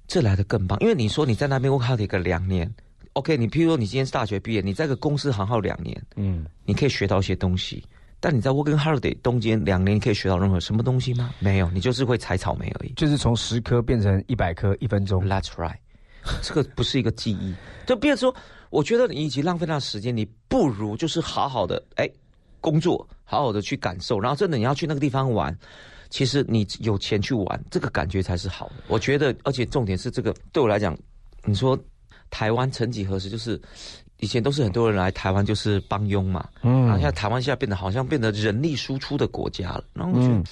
[0.08, 0.80] 这来的更棒。
[0.82, 2.72] 因为你说你在那边 work holiday 个两年
[3.14, 7.84] ，OK，你譬如说你今天是大学毕业，你在个公司行号两年，嗯，你可以学到一些东西。
[8.20, 11.34] 但你在 working holiday 中间两年，你可以学到任何什么东西吗？
[11.40, 12.94] 没有，你就是会采草莓而已。
[12.94, 15.26] 就是从十颗变成一百颗，一分钟。
[15.26, 15.78] That's right，
[16.42, 17.56] 这个不是一个记忆。
[17.88, 18.36] 就比如说，
[18.70, 22.08] 我觉得你已经浪费那时间，你不如就是好好的哎。
[22.62, 25.56] 工作好好的去感受，然后真的你要去那个地方玩，
[26.10, 28.76] 其实你有钱去玩，这个感觉才是好的。
[28.88, 30.98] 我觉得，而且重点是这个对我来讲，
[31.46, 31.78] 你说
[32.32, 33.62] 台湾曾几何时就是。
[34.22, 40.44] 以前都是很多人来台湾就是帮佣嘛，嗯，然后现在台湾现在变得好像变得人力输出的国家了，然后我觉得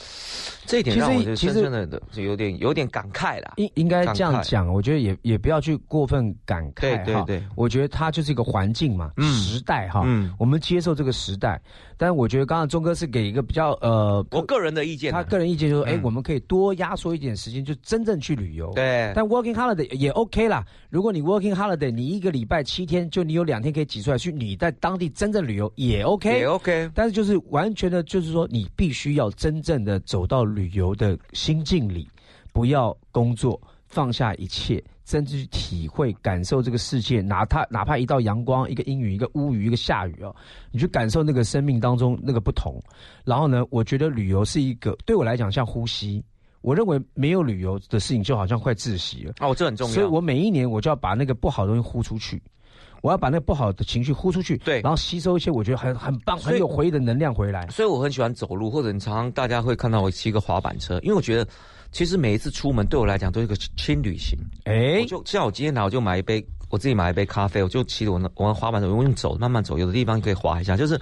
[0.65, 3.55] 这一点让我就深深的就有点有点感慨啦。
[3.57, 7.03] 应应该这样讲，我觉得也也不要去过分感慨。
[7.03, 11.61] 对对对，我觉得它就是一个环境嘛，时代哈，嗯，我们接受这个时代。
[11.97, 18.71] 但是我觉得刚刚钟哥是给一个比较呃，我个人的意见，他个人意见就是说，哎，我们可以多压缩一点时间，就真正去旅游。
[18.75, 20.63] 对，但 working holiday 也 OK 啦。
[20.91, 23.47] 如果你 working holiday，你一个礼拜七天，就你有。
[23.47, 26.91] 两天可以挤出来去，你在当地真正旅游也 OK，也 OK。
[26.93, 32.05] 但是就是完全的，就是说你必须要真正的走到旅游的心境里，
[32.51, 37.21] 不要工作，放下一切，真正去体会、感受这个世界。
[37.21, 40.35] 哪怕哪怕一道阳光、一个阴雨、一个乌云、一个下雨哦，
[40.69, 42.77] 你去感受那个生命当中那个不同。
[43.23, 46.21] 然后呢，我觉得旅游是一个对我来讲像呼吸。
[46.61, 49.93] 我认为没有旅游的事情就好像快窒息了哦，这很重要。
[49.93, 52.41] 所以我每一年我就要把那个不好的东西呼出去。
[53.03, 57.67] 我要把那个不好的情绪呼出去，对然后吸收一些我觉得很很棒、很有回忆的能量回来。
[57.67, 61.47] 所以我很喜欢走路，或者你常常大家会看到我骑个滑板车，因为我觉得
[61.91, 64.37] 其实每一次出门对我来讲都是一个轻旅行。
[64.65, 70.99] 哎我，就像我今天来，我就买一杯，我自己买一杯咖啡，我就骑着我那我那滑板车，我用走，慢慢走，有的地方可以滑一下，就是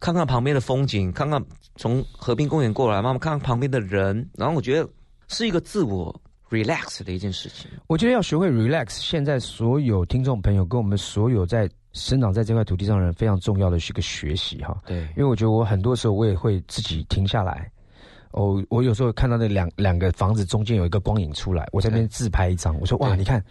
[0.00, 1.42] 看看旁边的风景，看看
[1.76, 4.88] 从和平公园过来，慢慢看看旁边的人，然后我觉得
[5.28, 6.14] 是一个自我
[6.50, 7.70] relax 的一件事情。
[7.86, 8.98] 我觉得要学会 relax。
[9.00, 14.76] 现在所有听众朋友跟我们所有在生长在这块土地上的人，非常重要的是一个学习哈。
[14.86, 17.70] 对因为我觉得我很多时候我也会自己停下来。
[18.32, 22.78] 哦，我有时候看到那两两个房子中间有一个光影出来，我在那边自拍一张。
[22.80, 23.42] 我说哇，你看，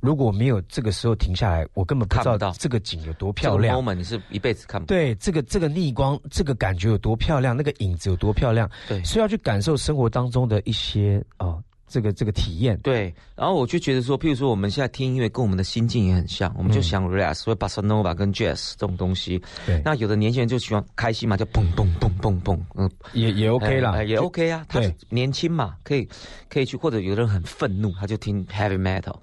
[0.00, 3.80] 如果没有这个时候停下来，我根本不知道看不到这个景有多这个漂亮。
[3.80, 12.78] moment 你是一辈子看不对，这个这个逆光，这个感觉有多漂亮，那个影子有多漂亮，对所以要去感受生活当中的一些哦，这个这个体验。
[12.80, 19.42] 对，然后我就觉得说，譬如说我们现在听音乐，跟我们的心境也很像，我们就想 relax，所以 bossa nova 跟 jazz 这种东西。
[19.66, 24.64] 对那有的年轻人就喜欢开心嘛，就蹦蹦蹦蹦蹦，嗯也也 OK 啦，哎也 OK 啊。
[24.68, 26.08] 他年轻嘛，可以
[26.48, 29.16] 可以去，或者有的人很愤怒，他就听 heavy metal。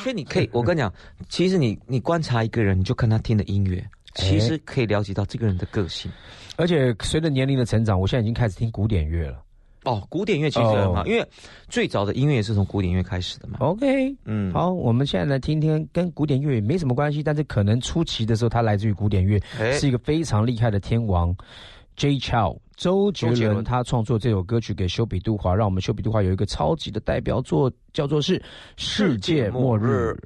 [0.00, 0.92] 所以你可以，我跟你讲，
[1.28, 6.08] 其实你你观察一个人，你就看他听的音乐，其实可以了解到这个人的个性。
[6.56, 9.43] 而且随着年龄的成长，我现在已经开始听古典乐了。
[9.84, 11.26] 哦，古典乐其实很好，哦因为
[11.68, 13.58] 最早的音乐也是从古典乐开始的嘛。
[13.60, 21.34] OK，嗯，好，我们现在来听听跟古典乐也没什么关系，但是可能初期的时候，它来自于古典乐，哎是一个非常厉害的天王
[21.96, 22.18] J.
[22.18, 28.38] Chow 周杰伦，周杰伦他创作这首歌曲给修比杜华，让我们修比杜华有一个超级的代表作，叫做是
[28.76, 30.16] 《世界末日》。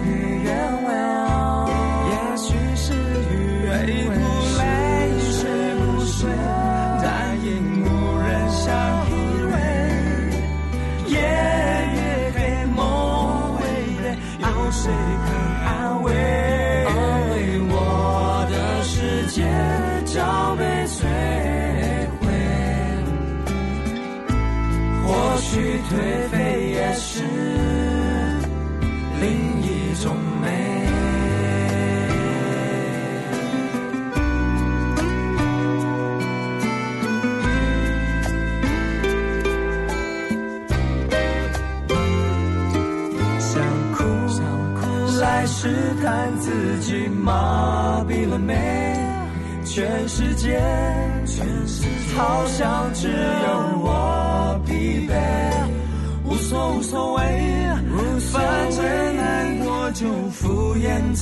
[0.00, 0.31] 许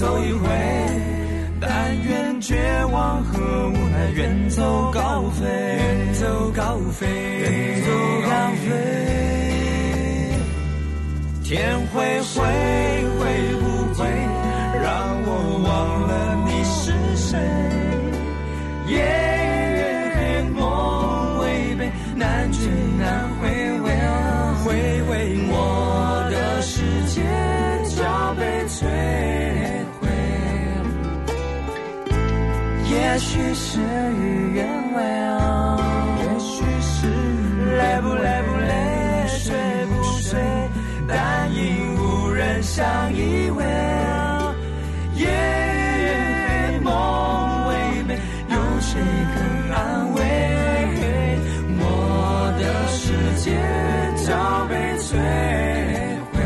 [0.01, 0.49] 走一回。
[1.61, 2.57] 但愿绝
[2.91, 3.39] 望和
[3.69, 7.91] 无奈远走高飞，远走高飞，远走
[8.25, 8.31] 高
[8.65, 8.69] 飞。
[11.45, 12.41] 天会灰，
[33.55, 35.03] 事与愿违，
[36.19, 37.09] 也许是
[37.77, 39.55] 累不累不累，睡
[39.87, 40.39] 不睡，
[41.09, 43.63] 但因无人相依偎。
[45.17, 47.75] 夜月梦违
[48.09, 48.15] 背，
[48.49, 49.01] 有谁
[49.35, 49.39] 肯
[49.75, 50.19] 安慰？
[51.83, 51.83] 我
[52.59, 53.03] 的世
[53.41, 53.47] 界
[54.25, 54.29] 早
[54.69, 55.09] 被摧
[56.33, 56.37] 毁，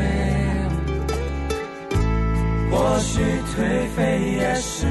[2.71, 3.13] 或许
[3.53, 3.55] 颓
[3.95, 3.99] 废
[4.39, 4.87] 也是。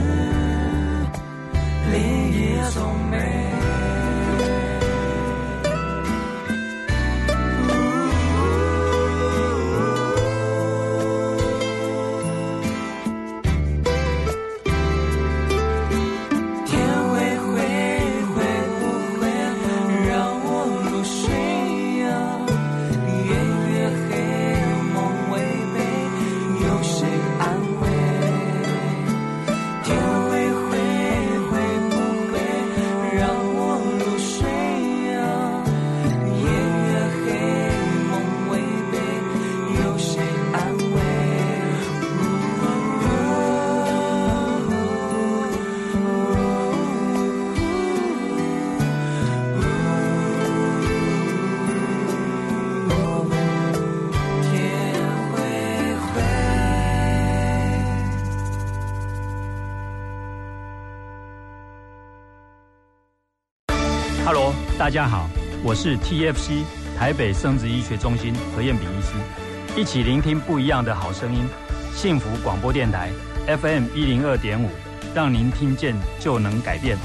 [65.66, 66.62] 我是 TFC
[67.00, 71.48] 台北生殖医学中心何彦炳医师，一起聆听不一样的好声音，
[71.96, 73.10] 幸福广播电台
[73.48, 74.70] FM 一零二点五，
[75.16, 76.98] 让您听见就能改变。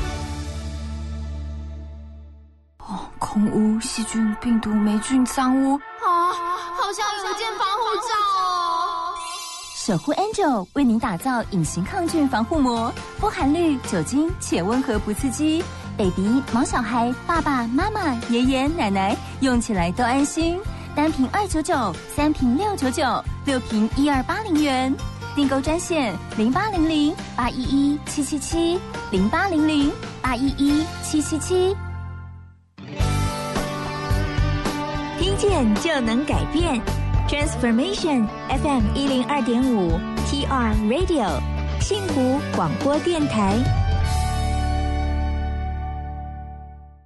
[2.78, 6.34] 哦，空污、细菌、病毒、霉菌、脏污啊，
[6.74, 9.14] 好像有一件防护罩哦。
[9.76, 15.62] 守护 Angel 为您打造隐形抗菌防护膜，不含氯、酒精且温和不刺激
[15.98, 20.58] ，baby、毛小孩、爸爸妈妈、爷爷奶奶用起来都安心。
[20.94, 24.94] 单瓶二九九，三瓶六九九，六瓶一二八零元。
[25.34, 28.80] 订购专线零八零零八一一七七七
[29.12, 31.76] 零八零零八一一七七七。
[35.18, 36.80] 听见就能改变
[37.28, 39.92] ，Transformation FM 一零二点五
[40.26, 41.28] TR Radio
[41.80, 43.77] 幸福广播电台。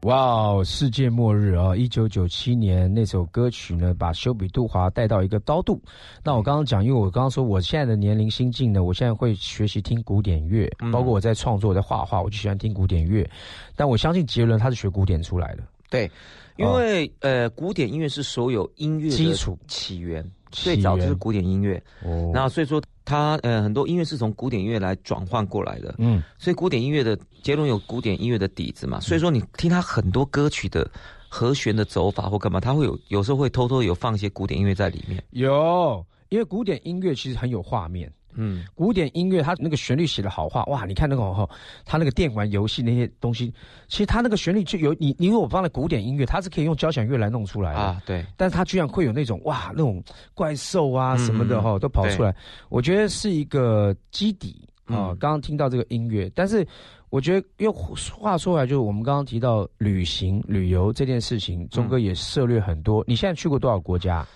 [0.03, 0.65] 哇哦！
[0.65, 1.77] 世界末日啊！
[1.77, 5.81] 一九九七年那首歌曲呢，把修比杜华带到一个高度。
[6.25, 13.29] 那我刚刚讲，因为我刚刚说我现在的年龄心境呢，我现在会学习听古典乐，包括我在创作、我在画画，我就喜欢听古典乐。
[13.77, 16.11] 但我相信杰伦他是学古典出来的，对，
[16.57, 21.83] 因为、呃，古典音乐是所有音乐基础起源，起最早就是古典音乐。
[22.05, 25.95] 哦那所以说，它呃很多音乐是从古典音乐来转换过来的。
[25.99, 30.89] 嗯，所以古典音乐的杰伦有古典音乐的底子嘛，所以说你听他很多歌曲的
[31.29, 35.23] 和弦的走法或干嘛，他会有有时候会偷偷有放一些古典音乐在里面。
[35.31, 38.13] 有，因为古典音乐其实很有画面。
[38.35, 40.85] 嗯，古典音乐它那个旋律写的好话，哇！
[40.85, 41.49] 你看那个哦，
[41.85, 43.53] 它那个电玩游戏那些东西，
[43.89, 50.03] 其实它那个旋律就有你，你如果放在古典音乐，它是可以用交响乐来弄出来的啊，对，但是它居然会有那种哇，那种
[50.35, 52.35] 怪兽啊嗯什么的哈、嗯都跑出来，
[52.69, 55.11] 我觉得是一个基底啊。
[55.13, 56.67] 嗯刚刚听到这个音乐，但是
[57.11, 63.05] 我觉得又话说回来，就是我们刚刚提到旅行旅游这件事情，钟哥也涉猎很多。
[63.07, 64.27] 你现在去过多少国家？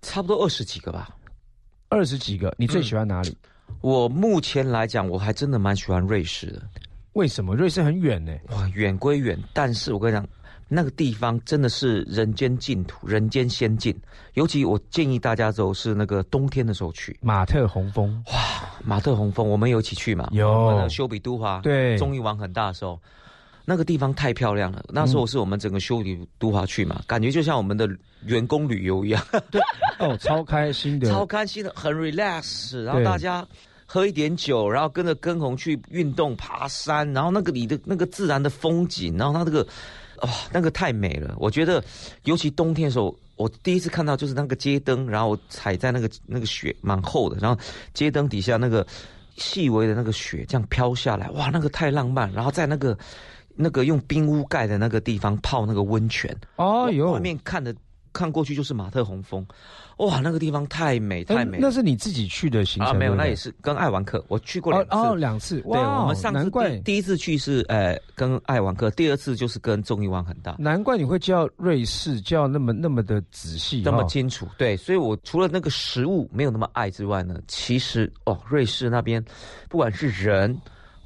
[0.00, 1.14] 差不多二十几个吧。
[1.92, 3.36] 二十几个，你最嗯喜欢哪里？
[3.82, 6.62] 我目前来讲，我还真的蛮喜欢瑞士的。
[7.12, 7.54] 为什么？
[7.54, 10.26] 瑞士很远呢、哇，远归远，但是我跟你讲，
[10.68, 13.94] 那个地方真的是人间净土，人间仙境。
[14.32, 18.40] 尤其我建议大家走是那个冬天的时候去马特洪峰，哇
[18.82, 20.26] 马特洪峰，我们有一起去嘛？
[20.32, 22.98] 有我们的修比都华，对综艺玩很大的时候，
[23.64, 24.84] 那个地方太漂亮了。
[24.88, 27.88] 那时候是我们整个修理都华去嘛，感觉就像我们的
[28.26, 29.60] 员工旅游一样，对
[29.98, 33.46] 哦，超开心的，超开心的，很 relax，然后大家。
[33.84, 39.62] 喝一点酒，然后跟着跟红去运动、爬山，然后那个你的那个自然的风景，然后它这个
[40.22, 41.34] 哇，那个太美了。
[41.36, 41.84] 我觉得，
[42.24, 48.86] 尤其冬天的时候，我第一次看到就是那个街灯，然后我踩在那个那个雪蛮厚的，然后街灯底下那个
[49.36, 52.32] 细微的那个雪这样飘下来，哇，那个太浪漫。
[52.32, 52.96] 然后在那个
[53.54, 57.12] 那个用冰屋盖的那个地方泡那个温泉，哦哟。
[57.12, 57.74] 外，面看的
[58.12, 59.46] 看过去就是马特洪峰，
[59.96, 64.96] 哇，那个地方太美太美那是你自己去的行程啊，没有，那也是跟爱玩客，我去过两次。
[64.96, 70.54] 哦哦两次，对，哇，我们上次第第一次去是呃跟爱玩客，第二次就是跟综艺湾很大。
[70.58, 79.24] 难怪你会叫瑞士叫那么那么的仔细，那么哦清楚，对，所以我除了那个食物没有那么爱之外呢，其实哦，瑞士那边
[79.70, 80.54] 不管是人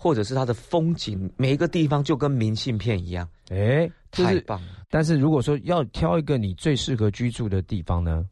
[0.07, 4.69] 或者是它的风景，每一个地方就跟明信片一样，哎，就是，太棒了。
[4.89, 8.25] 但是如果说要挑一个你最适合居住的地方呢？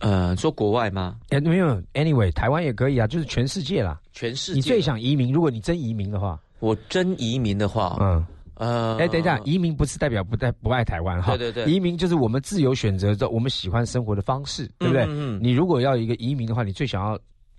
[0.00, 1.20] 呃，说国外吗？
[1.28, 4.00] 哎，没有，anyway，台湾也可以啊，就是全世界啦。
[4.12, 5.32] 全世界，你最想移民？
[5.32, 15.04] 如果你真移民的话，我真移民的话，嗯，呃，哎，等一下，移民不是代表不代不爱台湾哈，对对对移民就是我们自由选择的我们喜欢生活的方式，对不对？
[15.04, 17.16] 嗯嗯嗯你如果要一个移民的话，你最想要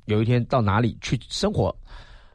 [0.07, 1.73] 有一天到哪里去生活？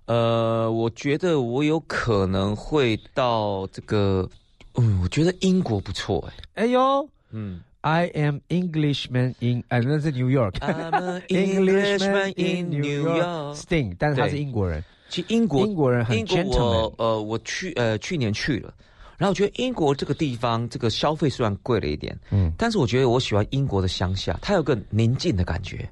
[0.07, 4.29] 呃，我觉得我有可能会到这个，
[4.75, 7.09] 嗯，我觉得英国不错，哎，哎呦。
[7.31, 10.53] 嗯，I am Englishman in，哎，那是 New York。
[10.61, 13.55] ，I'm an Englishman in New York。
[13.57, 18.73] Sting，但是他是英国人，其实英国英国人很 gentleman 呃，我去呃去年去了，
[19.19, 25.87] 然后我觉得英国这个地方这个消费虽然贵了一点，嗯，但是我觉得我喜欢英国的乡下，它有个宁静的感觉。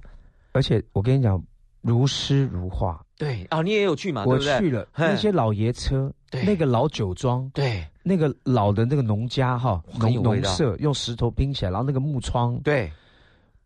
[0.52, 1.42] 而且我跟你讲，
[1.84, 3.00] 如诗如画。
[3.16, 4.24] 对啊，你也有去嘛？
[4.26, 6.42] 我去了那些老爷车，对。
[6.44, 7.86] 那个老酒庄，对。
[8.02, 12.90] 那个老的那个农家哈，农农舍用石头拼起来，然后那个木窗，对，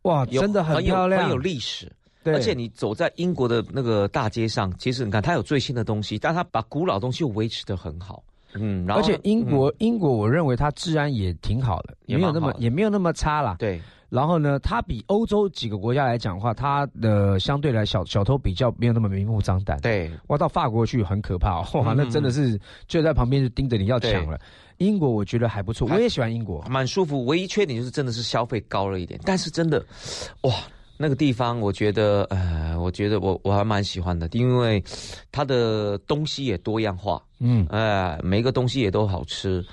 [0.03, 1.91] 哇，真的很漂亮，很有历史。
[2.23, 2.35] 对。
[2.35, 8.23] 而且你走在英国的那个大街上，其实你看它有最新的东西，但它把古老东西又维持的很好。
[8.55, 13.57] 嗯，然后而且英国、英国，我认为它治安也挺好的，也没有那么也没有那么差啦。
[13.59, 19.79] 对然后呢，它比欧洲几个国家来讲的话，它的相对来小小偷比较没有那么明目张胆。
[19.81, 24.39] 对哇，到法国去很可怕、哦，那真的是就在旁边就盯着你要抢了。
[24.79, 26.63] 英国我觉得还不错，我也喜欢英国。
[26.71, 29.85] 蛮舒服，唯一缺点就是真的是消费高了一点，但是真的，
[30.43, 30.55] 哇，
[30.97, 34.83] 那个地方我觉得，呃，我觉得我我还蛮喜欢的，因为
[35.33, 39.65] 它的东西也多样化，嗯，哎、每一个东西也都好吃。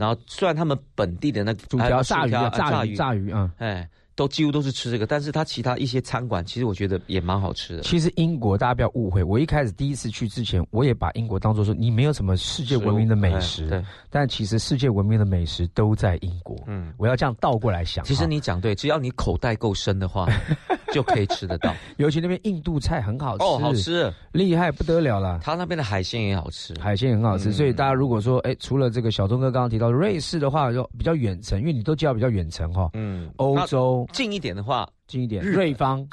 [0.00, 3.52] 然后虽然他们本地的那个薯条、呃炸鱼炸鱼、炸鱼啊。
[3.58, 3.86] 哎，
[4.20, 7.82] 都几乎都是吃这个，但是它其他一些餐馆，其实我觉得也蛮好吃的。
[7.82, 16.54] 其实英国大家不要误会，我一开始第一次去之前，我也把英国当做说你没有什么世界闻名的美食，哎对，但其实世界闻名的美食都在英国。
[16.66, 20.28] 嗯，我要这样倒过来想，其实你讲对，只要你口袋够深的话，
[20.92, 21.74] 就可以吃得到。
[21.96, 25.40] 尤其那边印度菜很好吃，哦，好，吃，厉害不得了了。
[25.42, 26.74] 他那边的海鲜也好吃。
[26.78, 36.06] 海鲜也很好吃，嗯所以大家如果说，哎，除了这个小东哥刚刚提到瑞士的话，就比较远程，因为你都叫比较远程哈、嗯，欧洲近一点的话，近一点，瑞芳，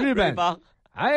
[0.00, 0.58] 日本， 方，
[0.92, 1.10] 哎，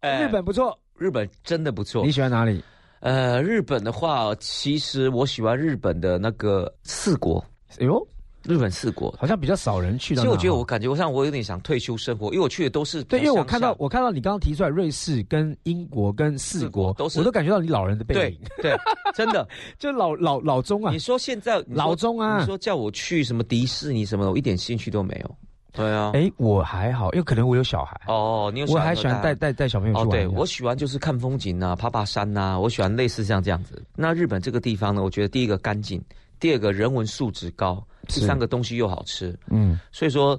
[0.00, 0.22] 哎。
[0.22, 2.04] 日本不错，日本真的不错。
[2.04, 2.12] 你。
[2.12, 2.62] 喜欢哪里？
[3.00, 7.44] 呃，日本的话，其实我喜欢日本的那个四国，
[7.78, 8.06] 哎呦，
[8.44, 9.14] 日本四国。
[9.18, 10.22] 好像比较少人去到。
[10.22, 18.76] 其实我觉得我感觉我像我有点想退休生活，因为我去的都是对，因为我看到我看到你刚刚提出来瑞士跟英国跟四四国国，都是我都感觉到你老人的背影，对，
[19.14, 19.46] 真的。
[19.78, 25.36] 就老老老钟啊你，说现在老钟啊你说叫我去什么迪士尼什么的，我一点兴趣都没有。
[25.70, 29.34] 对啊，哎，我还好，因为可能我有小孩，哦，你有我还喜欢带带。
[29.34, 30.10] 带带小朋友去哦，玩。
[30.10, 33.80] 对，我喜欢就是看风景啊，爬爬山呐、我喜欢类似像这样子。
[33.94, 36.02] 那日本这个地方呢，我觉得第一个干净，
[36.40, 40.38] 第二个人文素质高，第是三个东西又好吃，嗯，所以说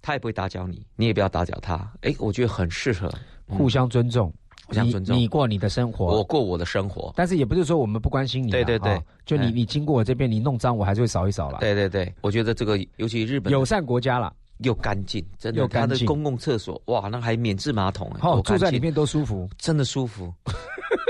[0.00, 1.90] 他也不会打搅你，你也不要打搅他。
[2.02, 3.12] 哎，我觉得很适合。
[3.46, 4.32] 互相尊重，
[4.66, 5.14] 互相尊重。
[5.14, 7.12] 你你过你的生活，我过我的生活。
[7.14, 8.94] 但是也不是说我们不关心你啊，对对对。
[8.94, 15.98] 哈就你哎你经过我这边，你弄脏我还是会扫一扫啦。，对对对，我觉得这个尤其日本友善国家啦，又干净，真的，又干净。
[15.98, 18.58] 它的公共厕所哇，那还免治马桶，哎好多干净。
[18.58, 20.32] 住在里面都舒服，真的舒服，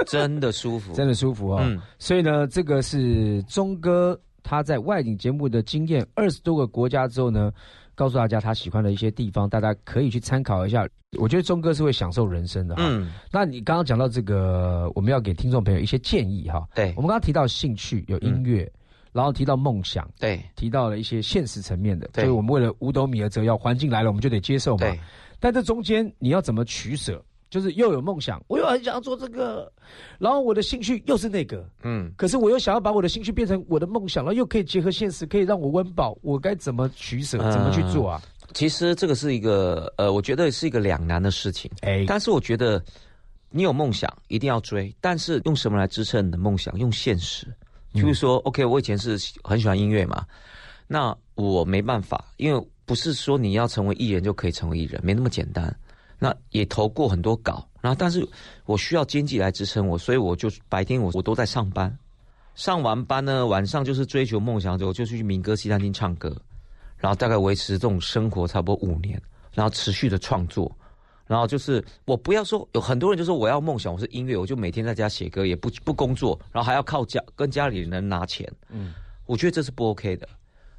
[0.10, 1.60] 真的舒服，真的舒服哦。
[1.62, 7.52] 嗯所以呢，这个是钟哥他在外景节目的经验，二十多个国家之后呢，
[7.94, 10.88] 告诉大家他喜欢的一些地方，大家可以去参考一下。
[11.18, 12.82] 我觉得钟哥是会享受人生的哈。
[12.86, 16.66] 嗯，那你刚刚讲到这个，我们要给听众朋友一些建议哈。
[16.74, 18.70] 对我们刚刚提到兴趣有音乐，
[19.12, 24.86] 然后提到梦想，对提到了一些现实层面的，对所以我们为了五斗米而折腰，环境来了我们就得接受嘛。
[24.86, 24.98] 对，
[25.38, 27.22] 但这中间你要怎么取舍？
[27.52, 29.70] 就是又有梦想，我又很想要做这个，
[30.18, 32.10] 然后我的兴趣又是那个，嗯。
[32.16, 37.36] 可是我又想要把我的兴趣变成我的梦想，然后又可以结合现实，可以让我温饱，我该怎么取舍？
[37.42, 38.22] 嗯怎么去做啊？
[38.54, 41.70] 其实这个是一个呃，我觉得是一个两难的事情。
[41.82, 42.82] 哎，但是我觉得
[43.50, 46.74] 你有梦想一定要追，但是用什么来支撑你的梦想？
[46.78, 47.46] 用现实，
[47.92, 50.24] 就是说，OK，我以前是很喜欢音乐嘛，
[50.86, 55.74] 那我没办法，因为不是说你要成为艺人就可以成为艺人，没那么简单。
[56.22, 58.24] 那也投过很多稿，然后但是
[58.64, 61.92] 我需要经济来支撑我，所以我就白天我我都在上班，
[62.54, 66.32] 上完班呢，晚上就是追求梦想之后就去民歌西餐厅唱歌，
[66.96, 69.20] 然后大概维持这种生活差不多五年，
[69.52, 70.70] 然后持续的创作，
[71.26, 78.94] 然后就是我不要说有很多人就说我要梦想我是音乐，我就每天在家写歌，也不不工作，然后还要靠家跟家里人拿钱，嗯，
[79.26, 80.28] 我觉得这是不 OK 的。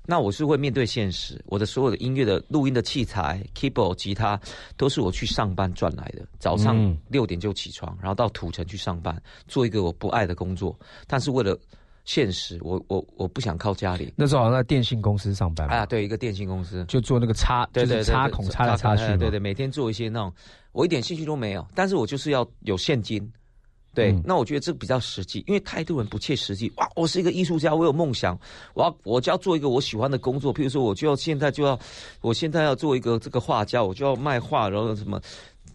[0.05, 4.39] 那我是会面对现实，我的所有的音乐的录音的器材、keyboard、吉他，
[4.75, 6.25] 都是我去上班赚来的。
[6.39, 9.15] 早上六点就起床，然后到土城去上班，
[9.47, 10.77] 做一个我不爱的工作。
[11.07, 11.57] 但是为了
[12.03, 14.13] 现实，我我我不想靠家里。
[14.17, 20.33] 那时候好像在电信公司上班啊，对，一个电信公司就做那个插，就是插孔插来插去，对对，每天做一些那种，
[20.73, 23.31] 我一点兴趣都没有，但是我就是要有现金。
[23.93, 26.71] 对，那我觉得这比较实际，因为太多人不切实际。
[26.77, 28.37] 哇，我是一个艺术家，我有梦想，
[28.73, 30.53] 我要我就要做一个我喜欢的工作。
[30.53, 31.79] 譬如说，我就要现在就要，
[32.21, 35.21] 我现在要做一个这个画家，我就要卖画，然后什么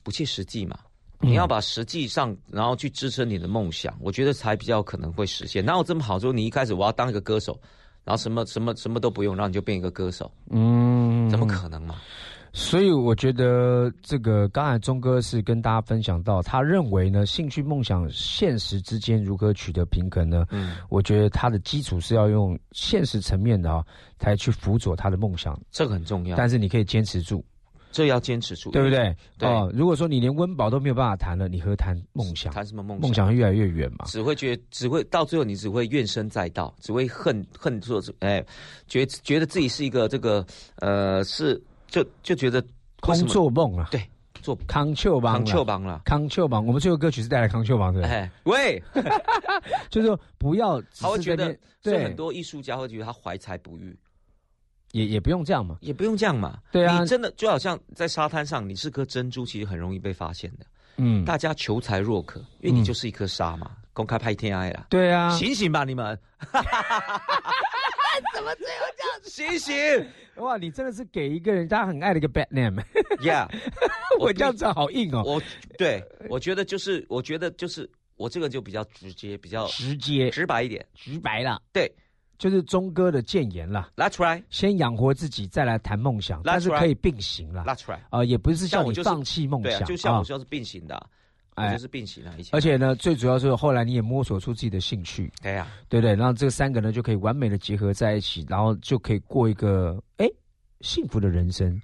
[0.02, 0.76] 不切实际嘛？
[1.20, 5.64] 你要把实际上，然后去支撑你的梦想，我觉得才比较可能会实现。
[5.64, 6.32] 哪有这么好说？
[6.32, 7.58] 你一开始我要当一个歌手，
[8.04, 10.30] 然后什么什么什么都不用，然后你就变一个歌手？
[10.50, 11.96] 嗯，怎么可能嘛？
[12.59, 20.44] 所以我觉得这个刚才钟哥是跟大家分享到，他认为呢，兴趣梦想现实之间如何取得平衡呢？
[20.50, 23.84] 嗯，我觉得他的基础是要用现实层面的啊，
[24.18, 26.36] 才去辅佐他的梦想，这个很重要。
[26.36, 27.44] 但是你可以坚持住，
[27.92, 29.16] 这要坚持住，对不对？
[29.40, 32.52] 哦，如果说你连温饱都没有办法谈了，你何谈梦想？
[32.52, 33.02] 谈什么梦想？
[33.02, 34.04] 梦想会越来越远嘛？
[34.06, 38.44] 只会觉得，只会到最后，你只会怨声载道，只会恨恨做，哎，
[38.88, 40.44] 觉觉得自己是一个这个
[40.80, 42.64] 呃，是就就觉得。
[43.01, 43.86] 空做梦啊！
[43.93, 44.03] 对，
[44.43, 46.66] 做康丘邦，康丘邦了，康丘邦。
[46.66, 48.30] 我们最后歌曲是带来康丘邦，对不对？
[48.43, 48.82] 喂，
[49.89, 53.97] 就是说不要，他会觉得，对很多艺术家会觉得他怀才不遇，
[54.91, 56.59] 也也不用这样嘛，也不用这样嘛。
[56.72, 60.66] 对啊，你真的就好像在沙滩上，你是颗珍珠，其实很容易被发现的。
[60.97, 64.86] 嗯，大家求才若渴，因为你就是一颗沙嘛，公开拍天爱了。
[64.91, 66.18] 对啊，醒醒吧，你们！
[68.34, 69.30] 怎么最后这样子？
[69.30, 70.06] 醒醒！
[70.36, 72.82] 哇，你真的是给一个人大家很爱的一个 bad name。
[73.20, 73.48] Yeah，
[74.20, 75.22] 我这样子好硬哦。
[75.24, 75.42] 我
[75.76, 81.60] 对，我觉得就是，我觉得就是我这个就比较直接，比较直接、直白一点，直白了。
[81.72, 81.92] 对，
[82.38, 83.90] 就是钟哥的谏言了。
[83.96, 87.64] 拉出来，先养活自己，再来谈梦想，但是可以并行了。
[87.64, 91.10] 拉出来，呃，也不是叫你放弃梦想，就像我说是并行的。
[91.72, 96.14] 就是并行了一起，而且呢，最主要是后来你也摸索出自己的兴趣，对呀，对不对？
[96.14, 100.26] 然后这三个呢就可以完美的结合在一起，然后就可以过一个哎
[100.80, 101.80] 幸福的人生。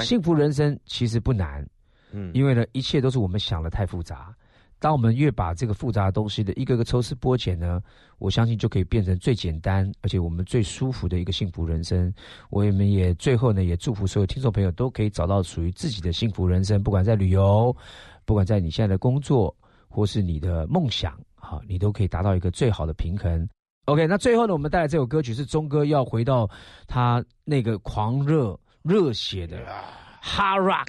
[0.00, 1.66] 幸福人生其实不难，
[2.12, 4.34] 嗯，因为呢一切都是我们想的太复杂。
[4.80, 7.80] 当我们越把这个复杂的东西的一个个抽丝剥茧呢，
[8.18, 12.14] 我相信就可以变成最简单而且我们最舒服的一个幸福人生。
[12.48, 17.76] 我们也最后呢也祝福所有听众朋友都可以找到属于自己的幸福人生，不管在旅游。
[18.28, 19.56] 不管在你现在的工作，
[19.88, 23.48] 或是你的梦想，好，你都可以达到一个最好的平衡。
[23.86, 26.46] OK，那最后呢，我们带来这首歌曲是钟哥要回到
[26.86, 29.56] 他那个狂热、热血的
[30.28, 30.88] hard rock、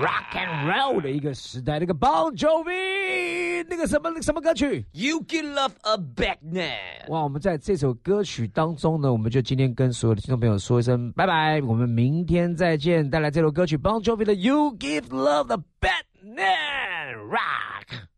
[0.00, 7.08] rock and roll 的一个时代，那个 Bon Jovi 那个什么什么歌曲？You can love a back man。
[7.08, 13.08] 哇，我们在这首歌曲当中呢，我们就今天跟所有的听众朋友说一声拜拜，我们明天再见。
[13.08, 16.04] 带来这首歌曲 Bon Jovi 的 You Give Love a Back。
[16.24, 18.08] Nan rock.